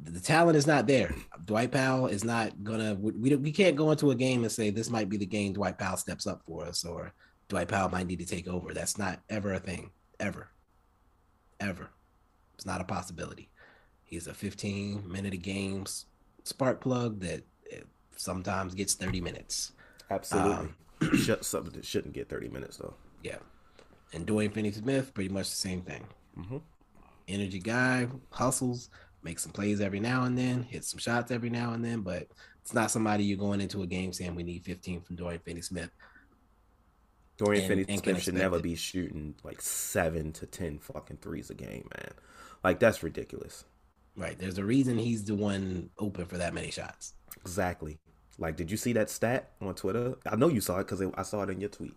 [0.00, 1.14] the talent is not there.
[1.44, 2.94] Dwight Powell is not gonna.
[2.94, 5.78] We we can't go into a game and say this might be the game Dwight
[5.78, 7.12] Powell steps up for us, or
[7.48, 8.72] Dwight Powell might need to take over.
[8.72, 10.50] That's not ever a thing, ever,
[11.60, 11.90] ever.
[12.54, 13.50] It's not a possibility.
[14.12, 16.06] He's a 15 minute a games
[16.44, 17.80] spark plug that eh,
[18.16, 19.72] sometimes gets 30 minutes.
[20.10, 20.52] Absolutely.
[20.52, 20.76] Um,
[21.40, 22.94] something that shouldn't get 30 minutes though.
[23.22, 23.38] Yeah.
[24.12, 26.04] And Dorian Finney Smith, pretty much the same thing.
[26.38, 26.58] Mm-hmm
[27.28, 28.90] energy guy, hustles,
[29.22, 32.28] makes some plays every now and then, hits some shots every now and then, but
[32.60, 35.62] it's not somebody you're going into a game saying we need 15 from Dorian Finney
[35.62, 35.90] Smith.
[37.38, 38.62] Dorian Finney Smith should never it.
[38.62, 42.12] be shooting like seven to ten fucking threes a game, man.
[42.62, 43.64] Like that's ridiculous.
[44.16, 44.38] Right.
[44.38, 47.14] There's a reason he's the one open for that many shots.
[47.40, 47.98] Exactly.
[48.38, 50.16] Like, did you see that stat on Twitter?
[50.26, 51.94] I know you saw it because I saw it in your tweet.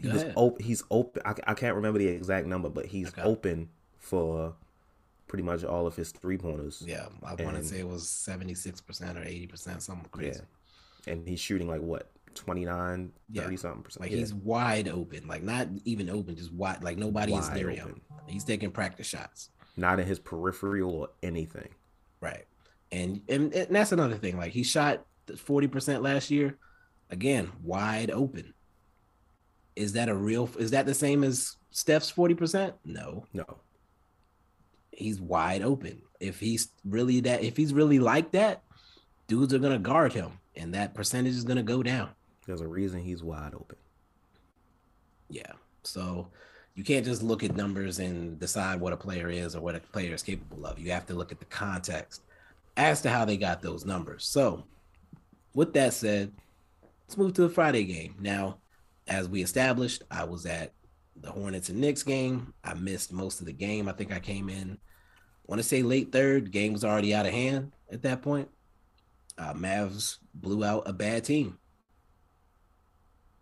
[0.00, 0.64] he was open.
[0.64, 1.22] He's open.
[1.24, 3.22] I, I can't remember the exact number, but he's okay.
[3.22, 4.54] open for
[5.26, 6.82] pretty much all of his three pointers.
[6.86, 10.40] Yeah, I want to say it was seventy six percent or eighty percent, something crazy.
[11.06, 11.12] Yeah.
[11.12, 13.56] and he's shooting like what 29, 30 yeah.
[13.58, 14.00] something percent.
[14.02, 14.18] Like yeah.
[14.18, 16.82] he's wide open, like not even open, just wide.
[16.82, 17.86] Like nobody wide is near open.
[17.86, 18.00] him.
[18.26, 19.50] He's taking practice shots.
[19.78, 21.68] Not in his peripheral or anything.
[22.20, 22.44] Right,
[22.90, 24.36] and and, and that's another thing.
[24.36, 26.58] Like he shot forty percent last year.
[27.10, 28.52] Again, wide open.
[29.76, 30.50] Is that a real?
[30.58, 32.74] Is that the same as Steph's forty percent?
[32.84, 33.44] No, no.
[34.90, 36.02] He's wide open.
[36.18, 38.64] If he's really that, if he's really like that,
[39.28, 42.10] dudes are gonna guard him, and that percentage is gonna go down.
[42.46, 43.76] There's a reason he's wide open.
[45.30, 45.52] Yeah.
[45.84, 46.28] So
[46.78, 49.80] you can't just look at numbers and decide what a player is or what a
[49.80, 50.78] player is capable of.
[50.78, 52.22] You have to look at the context
[52.76, 54.24] as to how they got those numbers.
[54.24, 54.62] So,
[55.54, 56.30] with that said,
[56.80, 58.14] let's move to the Friday game.
[58.20, 58.58] Now,
[59.08, 60.72] as we established, I was at
[61.16, 62.54] the Hornets and Knicks game.
[62.62, 63.88] I missed most of the game.
[63.88, 66.52] I think I came in, I want to say late third.
[66.52, 68.48] Game was already out of hand at that point.
[69.36, 71.58] Uh, Mavs blew out a bad team.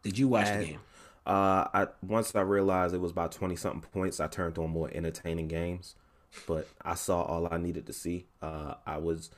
[0.02, 0.80] Did you watch and, the game?
[1.26, 4.90] Uh, I once I realized it was about twenty something points, I turned on more
[4.94, 5.96] entertaining games.
[6.46, 8.26] But I saw all I needed to see.
[8.42, 9.30] Uh, I was,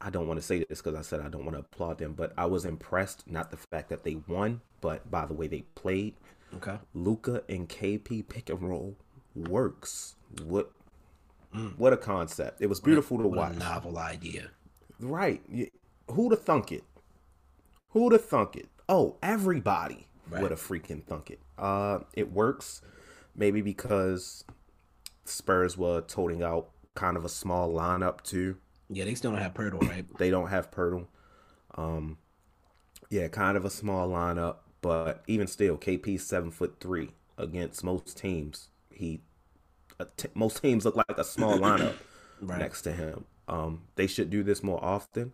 [0.00, 2.14] I don't want to say this because I said I don't want to applaud them,
[2.14, 3.28] but I was impressed.
[3.28, 6.14] Not the fact that they won, but by the way they played.
[6.56, 6.78] Okay.
[6.94, 8.96] Luka and KP pick and roll
[9.34, 10.16] works.
[10.42, 10.72] What?
[11.54, 11.78] Mm.
[11.78, 12.60] What a concept!
[12.60, 13.54] It was beautiful what, to watch.
[13.56, 14.50] novel idea.
[15.00, 15.42] Right.
[16.10, 16.84] Who'd have thunk it?
[17.90, 18.68] Who'd have thunk it?
[18.88, 20.42] Oh, everybody right.
[20.42, 21.40] would have freaking thunk it.
[21.56, 22.82] Uh, it works,
[23.34, 24.44] maybe because
[25.24, 28.56] Spurs were toting out kind of a small lineup too.
[28.90, 30.06] Yeah, they still don't have Poeltl, right?
[30.18, 31.06] they don't have Poeltl.
[31.74, 32.18] Um,
[33.10, 38.16] yeah, kind of a small lineup, but even still, KP's seven foot three against most
[38.18, 38.68] teams.
[38.90, 39.20] He
[40.16, 41.94] t- most teams look like a small lineup
[42.40, 42.58] right.
[42.58, 43.24] next to him.
[43.46, 45.32] Um, they should do this more often.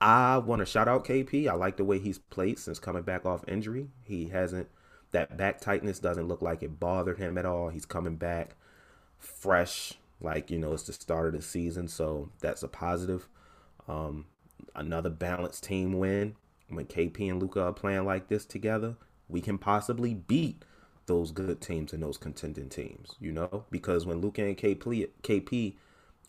[0.00, 1.46] I want to shout out KP.
[1.46, 3.88] I like the way he's played since coming back off injury.
[4.02, 4.68] He hasn't
[5.12, 7.68] that back tightness doesn't look like it bothered him at all.
[7.68, 8.54] He's coming back
[9.18, 13.28] fresh, like you know, it's the start of the season, so that's a positive.
[13.88, 14.26] Um,
[14.74, 16.36] another balanced team win
[16.68, 18.96] when KP and Luka are playing like this together.
[19.28, 20.64] We can possibly beat
[21.06, 25.74] those good teams and those contending teams, you know, because when Luka and KP, KP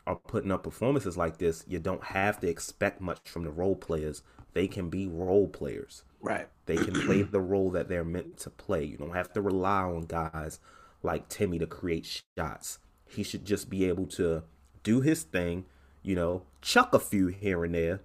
[0.07, 3.75] are putting up performances like this, you don't have to expect much from the role
[3.75, 4.23] players.
[4.53, 6.03] They can be role players.
[6.19, 6.47] Right.
[6.65, 8.83] They can play the role that they're meant to play.
[8.83, 10.59] You don't have to rely on guys
[11.03, 12.79] like Timmy to create shots.
[13.05, 14.43] He should just be able to
[14.83, 15.65] do his thing,
[16.01, 18.01] you know, chuck a few here and there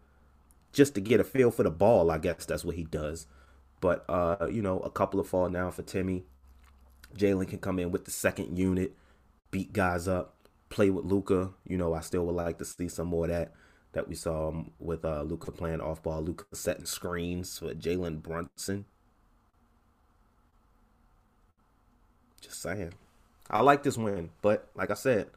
[0.73, 2.11] just to get a feel for the ball.
[2.11, 3.27] I guess that's what he does.
[3.81, 6.25] But uh, you know, a couple of fall down for Timmy.
[7.17, 8.95] Jalen can come in with the second unit,
[9.51, 10.36] beat guys up
[10.77, 11.51] play with Luka.
[11.67, 13.53] You know, I still would like to see some more of that
[13.93, 18.85] that we saw with uh, Luka playing off ball, Luka setting screens for Jalen Brunson.
[22.43, 22.93] Just saying.
[23.49, 25.29] I like this win, but like I said,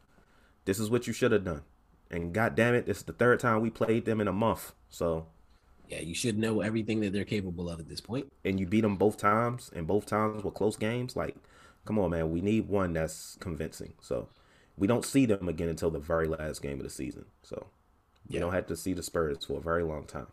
[0.66, 1.62] this is what you should have done.
[2.10, 4.74] And god damn it, this is the third time we played them in a month.
[4.90, 5.26] So
[5.88, 8.30] yeah, you should know everything that they're capable of at this point.
[8.44, 11.16] And you beat them both times, and both times were close games.
[11.16, 11.36] Like,
[11.86, 13.94] come on, man, we need one that's convincing.
[14.02, 14.28] So
[14.80, 17.26] we don't see them again until the very last game of the season.
[17.42, 17.66] So
[18.26, 18.40] you yeah.
[18.40, 20.26] don't have to see the Spurs for a very long time.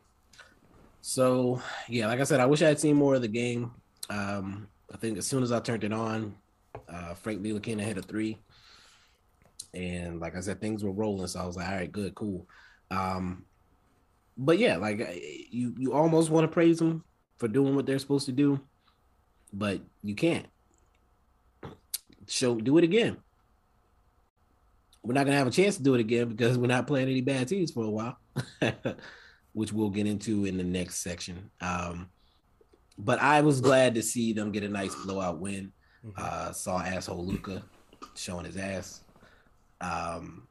[1.02, 3.72] So yeah, like I said, I wish I had seen more of the game.
[4.10, 6.34] Um, I think as soon as I turned it on,
[6.88, 8.38] uh, Frank Ntilikina hit a three,
[9.74, 11.28] and like I said, things were rolling.
[11.28, 12.48] So I was like, all right, good, cool.
[12.90, 13.44] Um,
[14.38, 15.00] but yeah, like
[15.52, 17.04] you, you almost want to praise them
[17.36, 18.62] for doing what they're supposed to do,
[19.52, 20.46] but you can't.
[22.30, 23.18] Show, do it again
[25.08, 27.22] we're not gonna have a chance to do it again because we're not playing any
[27.22, 28.20] bad teams for a while,
[29.54, 31.50] which we'll get into in the next section.
[31.62, 32.10] Um,
[32.98, 35.72] but I was glad to see them get a nice blowout win.
[36.06, 36.22] Mm-hmm.
[36.22, 37.64] Uh, saw asshole Luka
[38.16, 39.02] showing his ass.
[39.80, 40.46] Um,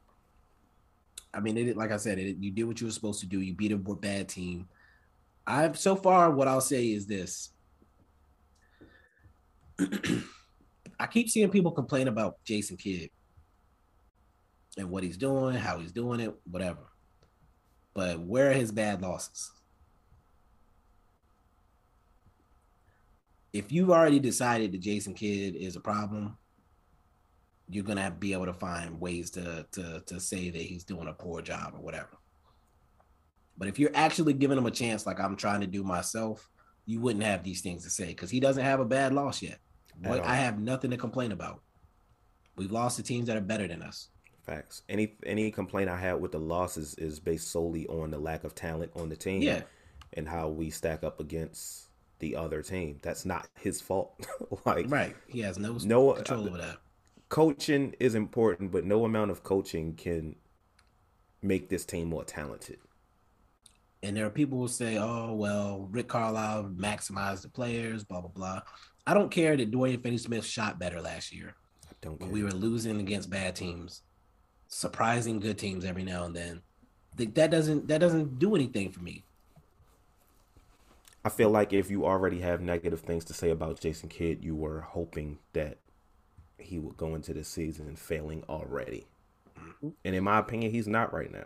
[1.33, 3.39] I mean, it, like I said, it, you did what you were supposed to do.
[3.41, 4.67] You beat a bad team.
[5.45, 7.51] I've so far what I'll say is this.
[10.99, 13.11] I keep seeing people complain about Jason Kidd
[14.77, 16.91] and what he's doing, how he's doing it, whatever.
[17.93, 19.51] But where are his bad losses?
[23.53, 26.37] If you've already decided that Jason Kidd is a problem,
[27.69, 31.13] you're gonna be able to find ways to to to say that he's doing a
[31.13, 32.17] poor job or whatever.
[33.57, 36.47] But if you're actually giving him a chance, like I'm trying to do myself,
[36.85, 39.59] you wouldn't have these things to say because he doesn't have a bad loss yet.
[40.03, 41.61] What I have nothing to complain about.
[42.55, 44.09] We've lost to teams that are better than us.
[44.47, 44.81] Facts.
[44.87, 48.55] Any any complaint I had with the losses is based solely on the lack of
[48.55, 49.41] talent on the team.
[49.41, 49.63] Yeah.
[50.13, 51.89] And how we stack up against
[52.19, 52.97] the other team.
[53.01, 54.25] That's not his fault.
[54.65, 55.15] like right.
[55.27, 56.77] He has no no control uh, over that.
[57.27, 60.37] Coaching is important, but no amount of coaching can
[61.41, 62.77] make this team more talented.
[64.01, 68.29] And there are people who say, "Oh, well, Rick Carlisle maximized the players, blah blah
[68.29, 68.61] blah."
[69.05, 71.55] I don't care that Dorian Finney-Smith shot better last year.
[71.89, 72.21] I don't.
[72.29, 74.03] We were losing against bad teams,
[74.67, 76.61] surprising good teams every now and then.
[77.15, 79.23] That doesn't that doesn't do anything for me.
[81.25, 84.55] I feel like if you already have negative things to say about Jason Kidd, you
[84.55, 85.77] were hoping that
[86.57, 89.07] he would go into the season failing already.
[89.81, 91.45] And in my opinion, he's not right now.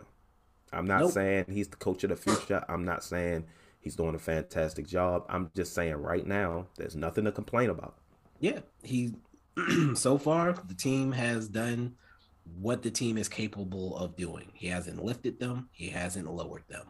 [0.72, 1.12] I'm not nope.
[1.12, 2.64] saying he's the coach of the future.
[2.68, 3.44] I'm not saying
[3.80, 5.24] he's doing a fantastic job.
[5.28, 7.94] I'm just saying right now, there's nothing to complain about.
[8.40, 9.14] Yeah, he
[9.94, 11.96] so far the team has done
[12.44, 14.50] what the team is capable of doing.
[14.54, 16.86] He hasn't lifted them, he hasn't lowered them.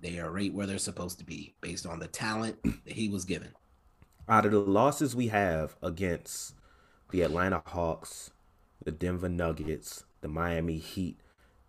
[0.00, 3.24] They are right where they're supposed to be based on the talent that he was
[3.24, 3.52] given.
[4.28, 6.54] Out of the losses we have against
[7.10, 8.30] the Atlanta Hawks,
[8.84, 11.20] the Denver Nuggets, the Miami Heat,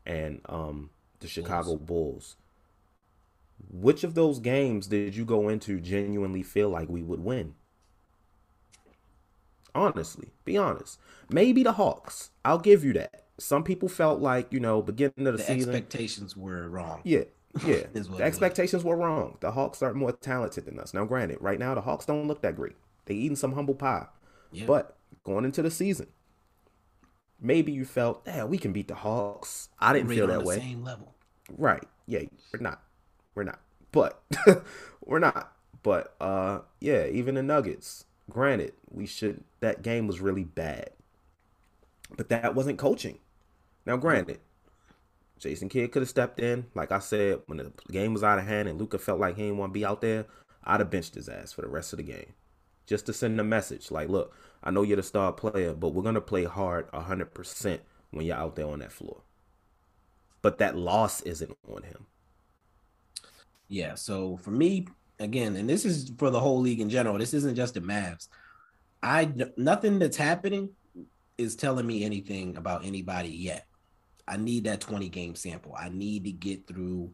[0.05, 0.89] and um,
[1.19, 1.85] the Chicago Bulls.
[1.85, 2.35] Bulls.
[3.69, 7.55] Which of those games did you go into genuinely feel like we would win?
[9.75, 10.99] Honestly, be honest.
[11.29, 12.31] Maybe the Hawks.
[12.43, 13.25] I'll give you that.
[13.37, 15.75] Some people felt like, you know, beginning of the, the season.
[15.75, 17.01] expectations were wrong.
[17.03, 17.23] Yeah.
[17.65, 17.83] Yeah.
[17.93, 19.37] the expectations were wrong.
[19.39, 20.93] The Hawks are more talented than us.
[20.93, 22.75] Now, granted, right now the Hawks don't look that great.
[23.05, 24.07] They eating some humble pie.
[24.51, 24.65] Yeah.
[24.65, 26.07] But going into the season,
[27.39, 29.69] maybe you felt, yeah, we can beat the Hawks.
[29.79, 30.57] I didn't feel that way.
[30.57, 31.15] Same level.
[31.57, 31.83] Right.
[32.07, 32.23] Yeah,
[32.53, 32.81] we're not.
[33.35, 33.59] We're not.
[33.91, 34.21] But
[35.05, 35.53] we're not.
[35.83, 38.05] But uh yeah, even the Nuggets.
[38.29, 40.89] Granted, we should that game was really bad.
[42.15, 43.19] But that wasn't coaching.
[43.85, 44.39] Now granted,
[45.37, 46.65] Jason Kidd could have stepped in.
[46.73, 49.43] Like I said, when the game was out of hand and Luka felt like he
[49.43, 50.25] didn't want to be out there,
[50.63, 52.33] I'd have benched his ass for the rest of the game.
[52.87, 56.03] Just to send a message like, look, I know you're the star player, but we're
[56.03, 57.79] going to play hard 100%
[58.11, 59.21] when you're out there on that floor.
[60.41, 62.05] But that loss isn't on him.
[63.67, 63.95] Yeah.
[63.95, 64.87] So for me,
[65.19, 68.27] again, and this is for the whole league in general, this isn't just the Mavs.
[69.01, 70.71] I nothing that's happening
[71.37, 73.67] is telling me anything about anybody yet.
[74.27, 75.75] I need that 20 game sample.
[75.77, 77.11] I need to get through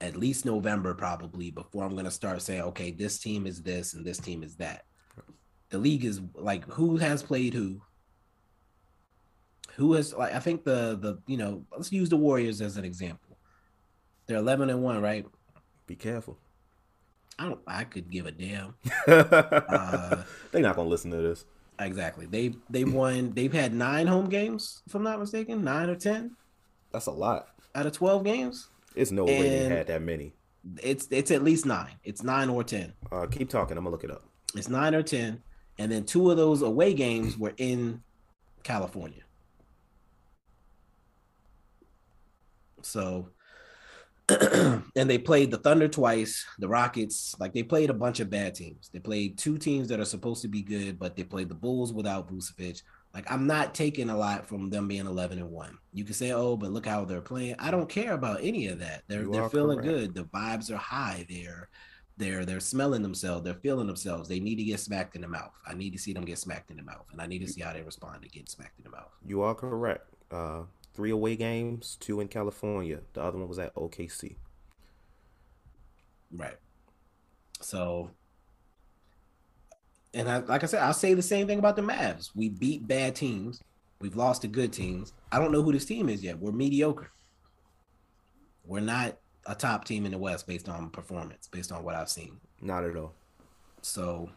[0.00, 3.94] at least November probably before I'm going to start saying, okay, this team is this
[3.94, 4.84] and this team is that
[5.70, 7.80] the league is like who has played who
[9.76, 12.84] who has like i think the the you know let's use the warriors as an
[12.84, 13.38] example
[14.26, 15.26] they're 11 and 1 right
[15.86, 16.38] be careful
[17.40, 18.74] i don't i could give a damn.
[19.08, 20.22] Uh,
[20.52, 21.44] they're not gonna listen to this.
[21.78, 22.26] Exactly.
[22.26, 26.36] They they won they've had nine home games if i'm not mistaken nine or ten?
[26.92, 27.48] That's a lot.
[27.74, 28.68] Out of 12 games?
[28.94, 30.34] It's no and way they had that many.
[30.82, 31.94] it's it's at least nine.
[32.04, 32.92] It's nine or ten.
[33.10, 33.76] Uh keep talking.
[33.76, 34.24] I'm gonna look it up.
[34.54, 35.42] It's nine or ten
[35.78, 38.02] and then two of those away games were in
[38.62, 39.22] California.
[42.82, 43.28] So,
[44.96, 47.34] and they played the Thunder twice, the Rockets.
[47.38, 48.90] Like they played a bunch of bad teams.
[48.92, 51.92] They played two teams that are supposed to be good, but they played the Bulls
[51.92, 52.82] without Vucevic.
[53.12, 55.78] Like I'm not taking a lot from them being 11 and one.
[55.92, 57.56] You can say, oh, but look how they're playing.
[57.58, 59.02] I don't care about any of that.
[59.08, 60.14] They're you they're feeling correct.
[60.14, 60.14] good.
[60.14, 61.26] The vibes are high.
[61.28, 61.68] They're
[62.20, 64.28] they're they're smelling themselves, they're feeling themselves.
[64.28, 65.52] They need to get smacked in the mouth.
[65.66, 67.62] I need to see them get smacked in the mouth, and I need to see
[67.62, 69.10] how they respond to getting smacked in the mouth.
[69.26, 70.06] You are correct.
[70.30, 70.62] Uh,
[71.00, 73.00] three away games, two in California.
[73.14, 74.36] The other one was at OKC.
[76.30, 76.58] Right.
[77.62, 78.10] So,
[80.12, 82.32] and I, like I said, I'll say the same thing about the Mavs.
[82.36, 83.62] We beat bad teams.
[84.02, 85.14] We've lost to good teams.
[85.32, 86.38] I don't know who this team is yet.
[86.38, 87.10] We're mediocre.
[88.66, 92.10] We're not a top team in the West based on performance, based on what I've
[92.10, 92.38] seen.
[92.60, 93.14] Not at all.
[93.80, 94.28] So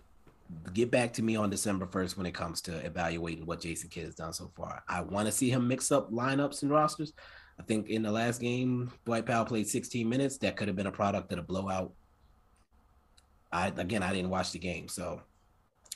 [0.73, 4.05] get back to me on December 1st when it comes to evaluating what Jason Kidd
[4.05, 4.83] has done so far.
[4.87, 7.13] I want to see him mix up lineups and rosters.
[7.59, 10.37] I think in the last game, Dwight Powell played 16 minutes.
[10.37, 11.93] That could have been a product of a blowout.
[13.51, 15.21] I again, I didn't watch the game, so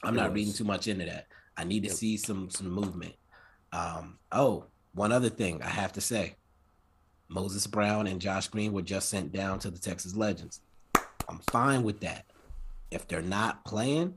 [0.03, 1.25] I'm not reading too much into that.
[1.57, 3.15] I need to see some some movement.
[3.73, 6.35] Um, oh, one other thing I have to say.
[7.29, 10.61] Moses Brown and Josh Green were just sent down to the Texas Legends.
[11.27, 12.25] I'm fine with that.
[12.91, 14.13] If they're not playing,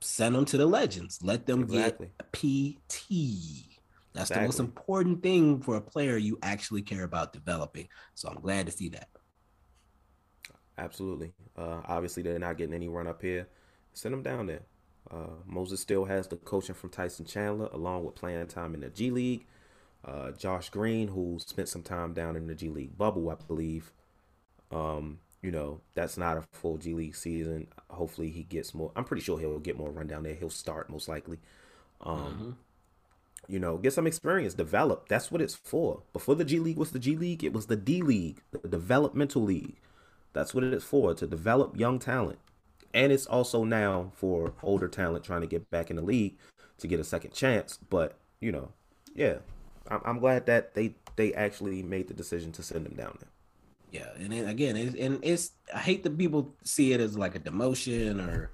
[0.00, 1.20] send them to the Legends.
[1.22, 2.10] Let them exactly.
[2.18, 3.70] get a PT.
[4.12, 4.34] That's exactly.
[4.34, 7.88] the most important thing for a player you actually care about developing.
[8.14, 9.08] So I'm glad to see that.
[10.78, 11.32] Absolutely.
[11.56, 13.48] Uh, obviously, they're not getting any run up here.
[13.92, 14.62] Send them down there.
[15.10, 18.88] Uh, Moses still has the coaching from Tyson Chandler, along with playing time in the
[18.88, 19.46] G League.
[20.04, 23.92] Uh, Josh Green, who spent some time down in the G League bubble, I believe.
[24.70, 27.66] Um, you know, that's not a full G League season.
[27.88, 28.92] Hopefully, he gets more.
[28.94, 30.34] I'm pretty sure he'll get more run down there.
[30.34, 31.38] He'll start most likely.
[32.00, 32.50] Um, mm-hmm.
[33.48, 35.08] You know, get some experience, develop.
[35.08, 36.02] That's what it's for.
[36.12, 39.42] Before the G League was the G League, it was the D League, the developmental
[39.42, 39.76] league.
[40.32, 42.38] That's what it is for to develop young talent.
[42.92, 46.36] And it's also now for older talent trying to get back in the league
[46.78, 47.78] to get a second chance.
[47.88, 48.70] But, you know,
[49.14, 49.38] yeah,
[49.88, 53.30] I'm, I'm glad that they, they actually made the decision to send him down there.
[53.90, 57.34] Yeah, and then, again, it's, and it's I hate that people see it as like
[57.34, 58.52] a demotion or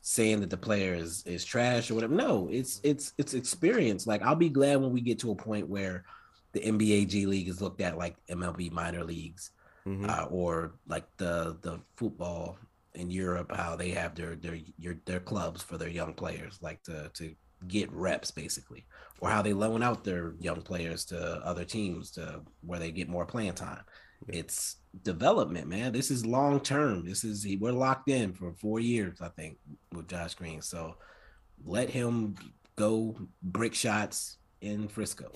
[0.00, 2.14] saying that the player is is trash or whatever.
[2.14, 4.06] No, it's it's it's experience.
[4.06, 6.04] Like I'll be glad when we get to a point where
[6.52, 9.50] the NBA G League is looked at like MLB minor leagues,
[9.86, 10.08] mm-hmm.
[10.08, 12.58] uh, or like the the football
[12.94, 16.82] in Europe, how they have their their your their clubs for their young players, like
[16.84, 17.34] to to
[17.66, 18.86] get reps basically,
[19.20, 23.08] or how they loan out their young players to other teams to where they get
[23.08, 23.82] more playing time.
[24.26, 25.92] It's development, man.
[25.92, 27.06] This is long term.
[27.06, 29.58] This is we're locked in for four years, I think,
[29.92, 30.60] with Josh Green.
[30.60, 30.96] So
[31.64, 32.34] let him
[32.76, 35.30] go brick shots in Frisco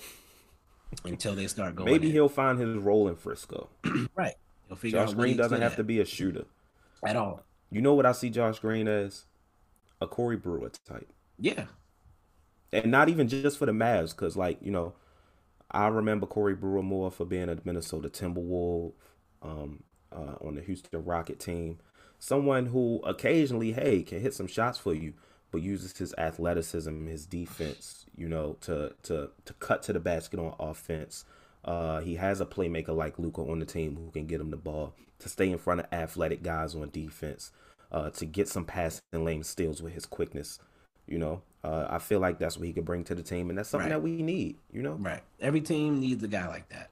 [1.05, 1.91] until they start going.
[1.91, 2.13] Maybe in.
[2.13, 3.69] he'll find his role in Frisco.
[4.15, 4.35] right.
[4.69, 5.77] He'll figure Josh Green doesn't have at.
[5.77, 6.45] to be a shooter
[7.05, 7.45] at all.
[7.71, 9.25] You know what I see Josh Green as?
[10.01, 11.09] A Corey Brewer type.
[11.39, 11.67] Yeah.
[12.73, 14.95] And not even just for the Mavs, because like, you know,
[15.73, 18.93] I remember Corey Brewer more for being a Minnesota Timberwolf
[19.41, 19.83] um,
[20.15, 21.79] uh, on the Houston Rocket team.
[22.19, 25.15] Someone who occasionally, hey, can hit some shots for you,
[25.51, 30.39] but uses his athleticism, his defense, you know, to to to cut to the basket
[30.39, 31.25] on offense.
[31.65, 34.57] Uh, he has a playmaker like Luka on the team who can get him the
[34.57, 37.53] ball to stay in front of athletic guys on defense,
[37.93, 40.59] uh, to get some passing lane steals with his quickness.
[41.07, 43.59] You know, uh, I feel like that's what he could bring to the team, and
[43.59, 43.97] that's something right.
[43.97, 44.57] that we need.
[44.73, 45.23] You know, right?
[45.41, 46.91] Every team needs a guy like that.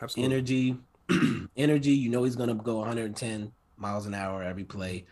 [0.00, 0.34] Absolutely.
[0.34, 0.76] Energy,
[1.56, 1.92] energy.
[1.92, 5.06] You know, he's gonna go 110 miles an hour every play.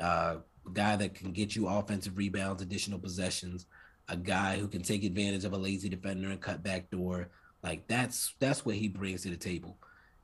[0.00, 0.36] Uh,
[0.72, 3.66] guy that can get you offensive rebounds, additional possessions.
[4.08, 7.28] A guy who can take advantage of a lazy defender and cut back door.
[7.62, 9.76] Like that's that's what he brings to the table.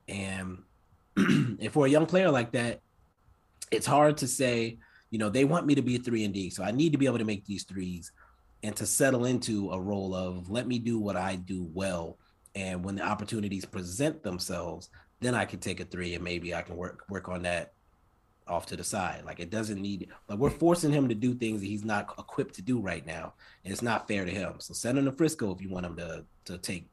[0.09, 0.63] And
[1.17, 2.81] if for a young player like that,
[3.71, 4.79] it's hard to say
[5.11, 6.51] you know, they want me to be a three and D.
[6.51, 8.13] So I need to be able to make these threes
[8.63, 12.19] and to settle into a role of let me do what I do well.
[12.55, 14.91] And when the opportunities present themselves,
[15.21, 17.73] then I can take a three and maybe I can work work on that
[18.47, 19.25] off to the side.
[19.25, 22.55] Like it doesn't need like we're forcing him to do things that he's not equipped
[22.57, 23.35] to do right now.
[23.65, 24.55] And it's not fair to him.
[24.59, 26.91] So send him to Frisco if you want him to to take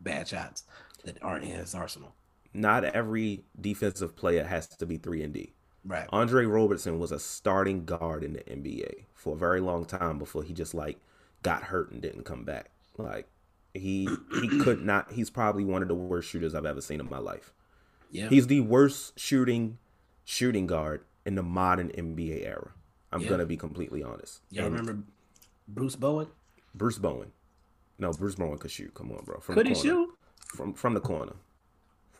[0.00, 0.64] bad shots
[1.04, 2.14] that aren't in his arsenal.
[2.54, 5.54] Not every defensive player has to be three and D.
[5.84, 6.06] Right.
[6.10, 10.42] Andre Roberson was a starting guard in the NBA for a very long time before
[10.44, 11.00] he just like
[11.42, 12.70] got hurt and didn't come back.
[12.96, 13.26] Like
[13.74, 14.08] he
[14.40, 17.18] he could not he's probably one of the worst shooters I've ever seen in my
[17.18, 17.52] life.
[18.10, 18.28] Yeah.
[18.28, 19.78] He's the worst shooting
[20.24, 22.72] shooting guard in the modern NBA era.
[23.10, 23.30] I'm yeah.
[23.30, 24.40] gonna be completely honest.
[24.50, 25.04] Y'all and remember
[25.66, 26.28] Bruce Bowen?
[26.74, 27.32] Bruce Bowen.
[27.98, 28.94] No, Bruce Bowen could shoot.
[28.94, 29.40] Come on, bro.
[29.40, 30.10] From could he shoot?
[30.46, 31.34] From from the corner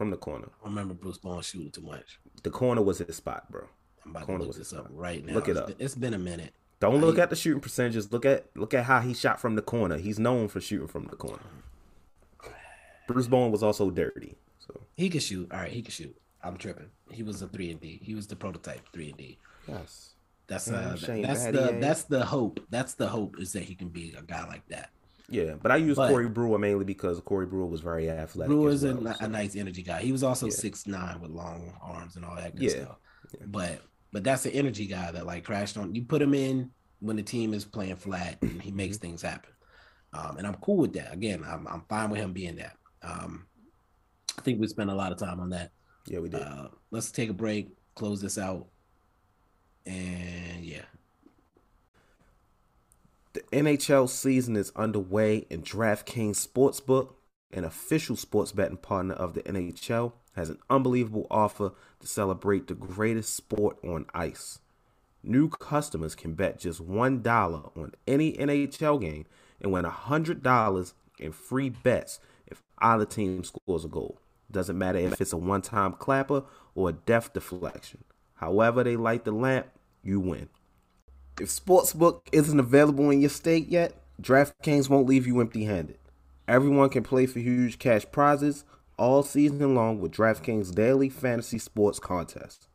[0.02, 0.48] from the corner.
[0.64, 2.18] I remember Bruce Bowen shooting too much.
[2.42, 3.68] The corner was his spot, bro.
[4.04, 5.34] I'm about corner to look this up right now.
[5.34, 5.66] Look it it's up.
[5.68, 6.52] Been, it's been a minute.
[6.80, 8.10] Don't look at the shooting percentages.
[8.10, 9.98] Look at look at how he shot from the corner.
[9.98, 11.44] He's known for shooting from the corner.
[13.06, 14.34] Bruce Bowen was also dirty.
[14.58, 15.52] So he could shoot.
[15.52, 16.16] All right, he could shoot.
[16.42, 16.90] I'm tripping.
[17.12, 18.00] He was a three and D.
[18.02, 19.38] He was the prototype three and D.
[19.68, 20.14] Yes.
[20.48, 22.58] That's uh, that's the that's the hope.
[22.70, 24.90] That's the hope is that he can be a guy like that.
[25.32, 28.50] Yeah, but I use but, Corey Brewer mainly because Corey Brewer was very athletic.
[28.50, 29.24] Brewer's well, a, so.
[29.24, 30.02] a, nice energy guy.
[30.02, 30.98] He was also six yeah.
[30.98, 32.84] nine with long arms and all that good yeah.
[32.84, 32.96] stuff.
[33.32, 33.46] Yeah.
[33.46, 33.80] But
[34.12, 35.94] but that's the energy guy that like crashed on.
[35.94, 36.70] You put him in
[37.00, 39.06] when the team is playing flat and he makes mm-hmm.
[39.06, 39.50] things happen.
[40.12, 41.12] Um, and I'm cool with that.
[41.12, 42.76] Again, I'm I'm fine with him being that.
[43.02, 43.46] Um,
[44.38, 45.70] I think we spent a lot of time on that.
[46.06, 46.42] Yeah, we did.
[46.42, 48.66] Uh, let's take a break, close this out,
[49.86, 50.82] and yeah,
[53.32, 57.14] the NHL season is underway, and DraftKings Sportsbook,
[57.52, 62.74] an official sports betting partner of the NHL, has an unbelievable offer to celebrate the
[62.74, 64.58] greatest sport on ice.
[65.22, 69.24] New customers can bet just $1 on any NHL game
[69.60, 74.18] and win $100 in free bets if either team scores a goal.
[74.50, 78.04] Doesn't matter if it's a one time clapper or a deflection.
[78.34, 79.68] However, they light the lamp,
[80.02, 80.48] you win.
[81.40, 85.98] If Sportsbook isn't available in your state yet, DraftKings won't leave you empty handed.
[86.46, 88.64] Everyone can play for huge cash prizes
[88.98, 92.68] all season long with DraftKings daily fantasy sports contest.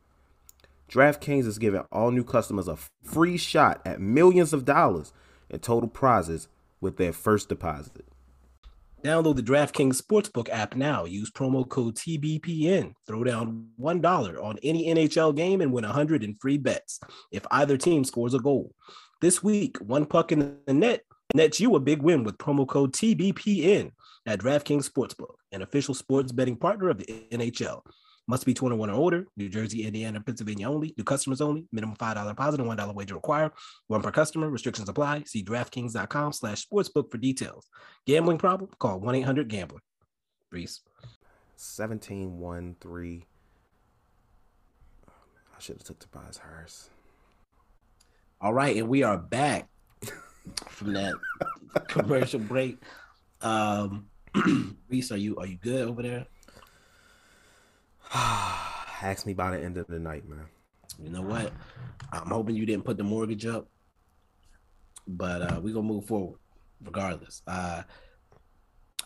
[0.90, 5.12] DraftKings is giving all new customers a free shot at millions of dollars
[5.48, 6.48] in total prizes
[6.80, 8.06] with their first deposit.
[9.04, 11.04] Download the DraftKings Sportsbook app now.
[11.04, 12.94] Use promo code TBPN.
[13.06, 16.98] Throw down $1 on any NHL game and win 100 in free bets
[17.30, 18.74] if either team scores a goal.
[19.20, 21.02] This week, one puck in the net
[21.34, 23.92] nets you a big win with promo code TBPN
[24.26, 27.82] at DraftKings Sportsbook, an official sports betting partner of the NHL.
[28.28, 29.26] Must be 21 or older.
[29.38, 30.94] New Jersey, Indiana, Pennsylvania only.
[30.98, 31.66] New customers only.
[31.72, 33.52] Minimum $5 deposit and $1 wager required.
[33.86, 34.50] One per customer.
[34.50, 35.22] Restrictions apply.
[35.24, 37.66] See DraftKings.com slash sportsbook for details.
[38.06, 38.70] Gambling problem?
[38.78, 39.80] Call 1-800-GAMBLER.
[40.50, 40.82] Reese.
[41.56, 43.22] 17-1-3.
[45.58, 46.90] I should have took Tobias Harris.
[48.42, 49.68] All right, and we are back
[50.66, 51.14] from that
[51.88, 52.78] commercial break.
[53.40, 54.06] Um,
[54.88, 56.26] Reese, are you are you good over there?
[58.14, 60.46] Ask me by the end of the night, man.
[61.02, 61.52] You know what?
[62.12, 63.68] I'm hoping you didn't put the mortgage up,
[65.06, 66.38] but uh, we're gonna move forward
[66.82, 67.42] regardless.
[67.46, 67.82] Uh,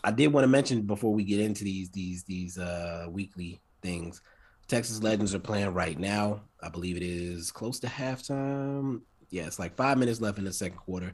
[0.03, 4.21] I did want to mention before we get into these these these uh, weekly things.
[4.67, 6.41] Texas Legends are playing right now.
[6.61, 9.01] I believe it is close to halftime.
[9.29, 11.13] Yeah, it's like five minutes left in the second quarter.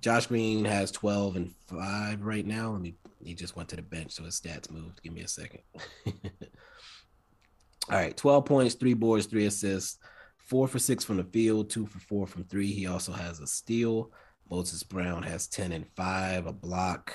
[0.00, 2.70] Josh Green has 12 and 5 right now.
[2.70, 5.02] Let me he just went to the bench, so his stats moved.
[5.02, 5.62] Give me a second.
[7.90, 9.98] All right, 12 points, three boards, three assists,
[10.38, 12.72] four for six from the field, two for four from three.
[12.72, 14.10] He also has a steal.
[14.50, 17.12] Moses Brown has 10 and five, a block.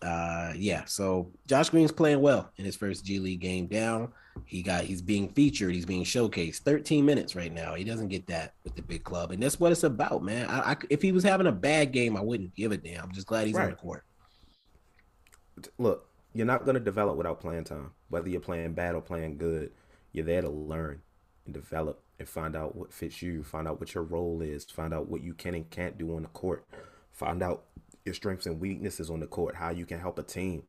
[0.00, 4.12] Uh yeah, so Josh Green's playing well in his first G League game down.
[4.46, 6.58] He got he's being featured, he's being showcased.
[6.58, 7.74] 13 minutes right now.
[7.74, 10.48] He doesn't get that with the big club, and that's what it's about, man.
[10.48, 13.04] I, I if he was having a bad game, I wouldn't give a damn.
[13.04, 13.64] I'm just glad he's right.
[13.64, 14.04] on the court.
[15.78, 17.90] Look, you're not going to develop without playing time.
[18.08, 19.70] Whether you're playing bad or playing good,
[20.12, 21.02] you're there to learn
[21.44, 24.94] and develop and find out what fits you, find out what your role is, find
[24.94, 26.64] out what you can and can't do on the court,
[27.10, 27.64] find out
[28.04, 30.64] your strengths and weaknesses on the court, how you can help a team.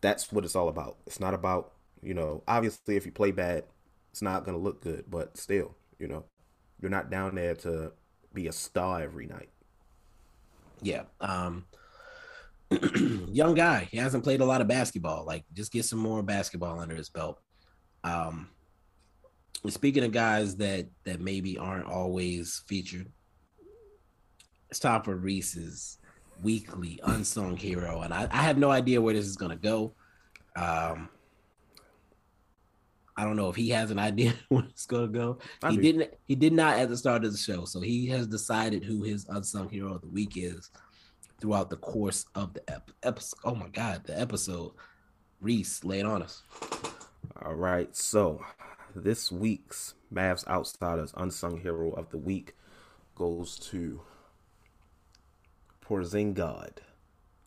[0.00, 0.98] That's what it's all about.
[1.06, 1.72] It's not about,
[2.02, 3.64] you know, obviously if you play bad,
[4.10, 6.24] it's not going to look good, but still, you know,
[6.80, 7.92] you're not down there to
[8.32, 9.48] be a star every night.
[10.82, 11.04] Yeah.
[11.20, 11.64] Um
[13.32, 13.88] young guy.
[13.90, 15.24] He hasn't played a lot of basketball.
[15.24, 17.40] Like, just get some more basketball under his belt.
[18.04, 18.48] Um,
[19.68, 23.10] speaking of guys that that maybe aren't always featured,
[24.70, 25.98] it's time for Reese's
[26.42, 29.94] weekly unsung hero, and I, I have no idea where this is gonna go.
[30.54, 31.08] Um,
[33.16, 35.38] I don't know if he has an idea where it's gonna go.
[35.62, 35.82] I he do.
[35.82, 36.10] didn't.
[36.26, 39.26] He did not at the start of the show, so he has decided who his
[39.28, 40.70] unsung hero of the week is
[41.40, 43.38] throughout the course of the ep- episode.
[43.44, 44.72] Oh my God, the episode.
[45.40, 46.42] Reese, lay it on us.
[47.42, 47.94] All right.
[47.94, 48.44] So
[48.94, 52.56] this week's Mavs Outsiders Unsung Hero of the Week
[53.14, 54.00] goes to
[55.84, 56.78] Porzingod.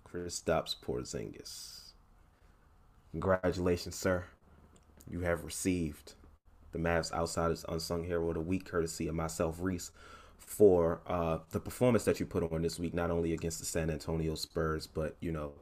[0.08, 1.94] Kristaps Porzingis.
[3.12, 4.26] Congratulations, sir.
[5.10, 6.14] You have received
[6.72, 9.92] the Mavs Outsiders Unsung Hero of the Week, courtesy of myself, Reese,
[10.40, 13.90] for uh, the performance that you put on this week, not only against the San
[13.90, 15.54] Antonio Spurs, but you know,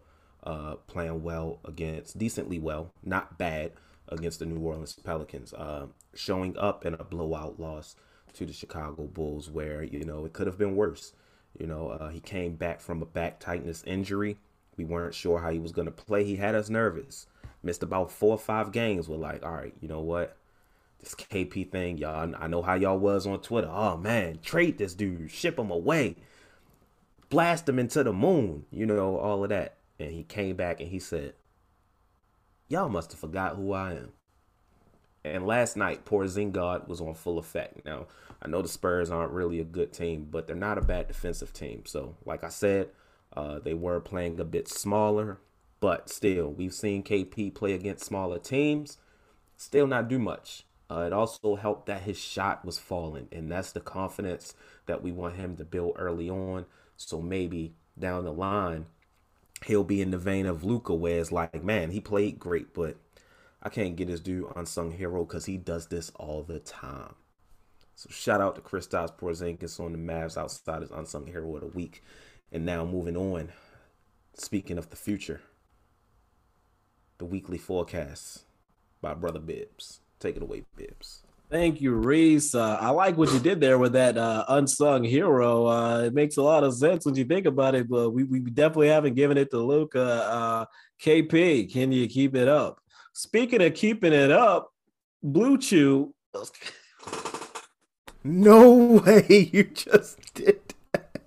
[0.43, 3.73] uh, playing well against decently well, not bad
[4.09, 7.95] against the New Orleans Pelicans, uh, showing up in a blowout loss
[8.33, 11.13] to the Chicago Bulls, where you know it could have been worse.
[11.57, 14.37] You know, uh, he came back from a back tightness injury.
[14.77, 16.23] We weren't sure how he was going to play.
[16.23, 17.25] He had us nervous.
[17.63, 19.09] Missed about four or five games.
[19.09, 20.37] We're like, all right, you know what?
[20.99, 22.35] This KP thing, y'all.
[22.37, 23.69] I know how y'all was on Twitter.
[23.71, 26.15] Oh man, trade this dude, ship him away,
[27.29, 29.77] blast him into the moon, you know, all of that.
[29.99, 31.33] And he came back and he said,
[32.67, 34.11] Y'all must have forgot who I am.
[35.23, 37.85] And last night, Porzingod was on full effect.
[37.85, 38.07] Now,
[38.41, 41.53] I know the Spurs aren't really a good team, but they're not a bad defensive
[41.53, 41.83] team.
[41.85, 42.89] So, like I said,
[43.35, 45.39] uh, they were playing a bit smaller,
[45.79, 48.97] but still, we've seen KP play against smaller teams,
[49.57, 50.65] still not do much.
[50.89, 54.53] Uh, it also helped that his shot was falling, and that's the confidence
[54.85, 56.65] that we want him to build early on.
[56.95, 58.85] So maybe down the line,
[59.65, 62.95] he'll be in the vein of Luka, where it's like, man, he played great, but
[63.61, 67.15] I can't get his dude unsung hero because he does this all the time.
[67.95, 72.03] So shout out to Kristaps Porzingis on the Mavs Outsiders unsung hero of the week.
[72.51, 73.49] And now moving on,
[74.35, 75.41] speaking of the future,
[77.17, 78.43] the weekly forecast
[79.01, 79.99] by Brother Bibs.
[80.19, 81.21] Take it away, Bibs.
[81.49, 82.53] Thank you, Reese.
[82.53, 85.65] Uh, I like what you did there with that uh, unsung hero.
[85.65, 88.39] Uh, it makes a lot of sense when you think about it, but we, we
[88.41, 90.01] definitely haven't given it to Luka.
[90.01, 90.65] Uh,
[91.01, 92.81] KP, can you keep it up?
[93.13, 94.73] Speaking of keeping it up,
[95.23, 96.13] Blue Chew
[98.23, 100.59] No way you just did
[100.91, 101.21] that.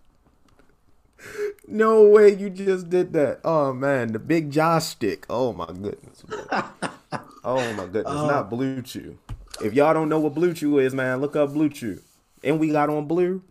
[1.66, 3.40] No way you just did that.
[3.42, 5.24] Oh man, the big Josh stick.
[5.30, 6.24] Oh my goodness.
[7.44, 8.04] oh my goodness.
[8.04, 8.48] Not oh.
[8.48, 9.18] Blue Chew.
[9.62, 12.00] If y'all don't know what Blue Chew is, man, look up Blue Chew.
[12.42, 13.42] And we got on Blue.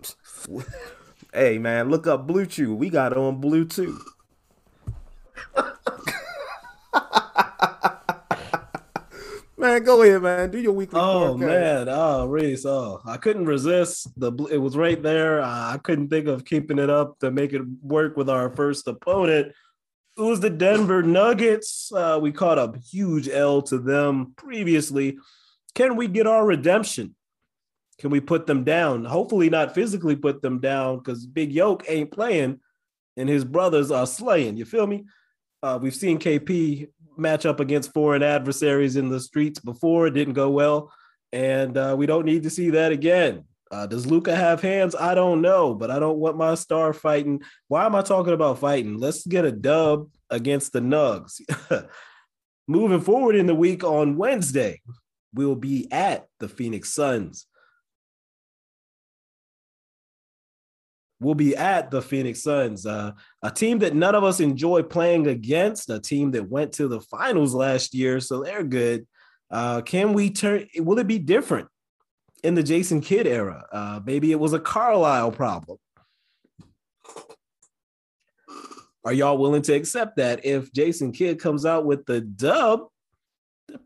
[1.33, 2.73] hey man, look up Blue Chew.
[2.75, 3.99] We got on Blue too.
[9.59, 10.51] Man, go ahead, man.
[10.51, 10.97] Do your weekly.
[10.97, 11.85] Oh forecast.
[11.87, 14.07] man, oh Reese, oh I couldn't resist.
[14.15, 15.41] The it was right there.
[15.41, 19.51] I couldn't think of keeping it up to make it work with our first opponent.
[20.19, 21.93] It was the Denver Nuggets.
[21.93, 25.17] Uh, we caught a huge L to them previously.
[25.75, 27.15] Can we get our redemption?
[27.99, 29.05] Can we put them down?
[29.05, 32.59] Hopefully, not physically put them down because Big Yoke ain't playing,
[33.15, 34.57] and his brothers are slaying.
[34.57, 35.05] You feel me?
[35.63, 40.07] Uh, we've seen KP match up against foreign adversaries in the streets before.
[40.07, 40.91] It didn't go well.
[41.31, 43.45] And uh, we don't need to see that again.
[43.71, 44.95] Uh, does Luka have hands?
[44.95, 47.43] I don't know, but I don't want my star fighting.
[47.67, 48.97] Why am I talking about fighting?
[48.97, 51.39] Let's get a dub against the Nugs.
[52.67, 54.81] Moving forward in the week on Wednesday,
[55.33, 57.45] we'll be at the Phoenix Suns.
[61.19, 63.11] We'll be at the Phoenix Suns, uh,
[63.43, 67.01] a team that none of us enjoy playing against, a team that went to the
[67.01, 69.05] finals last year, so they're good.
[69.51, 70.67] Uh, can we turn?
[70.77, 71.67] Will it be different
[72.43, 73.65] in the Jason Kidd era?
[73.71, 75.77] Uh, maybe it was a Carlisle problem.
[79.05, 82.87] Are y'all willing to accept that if Jason Kidd comes out with the dub,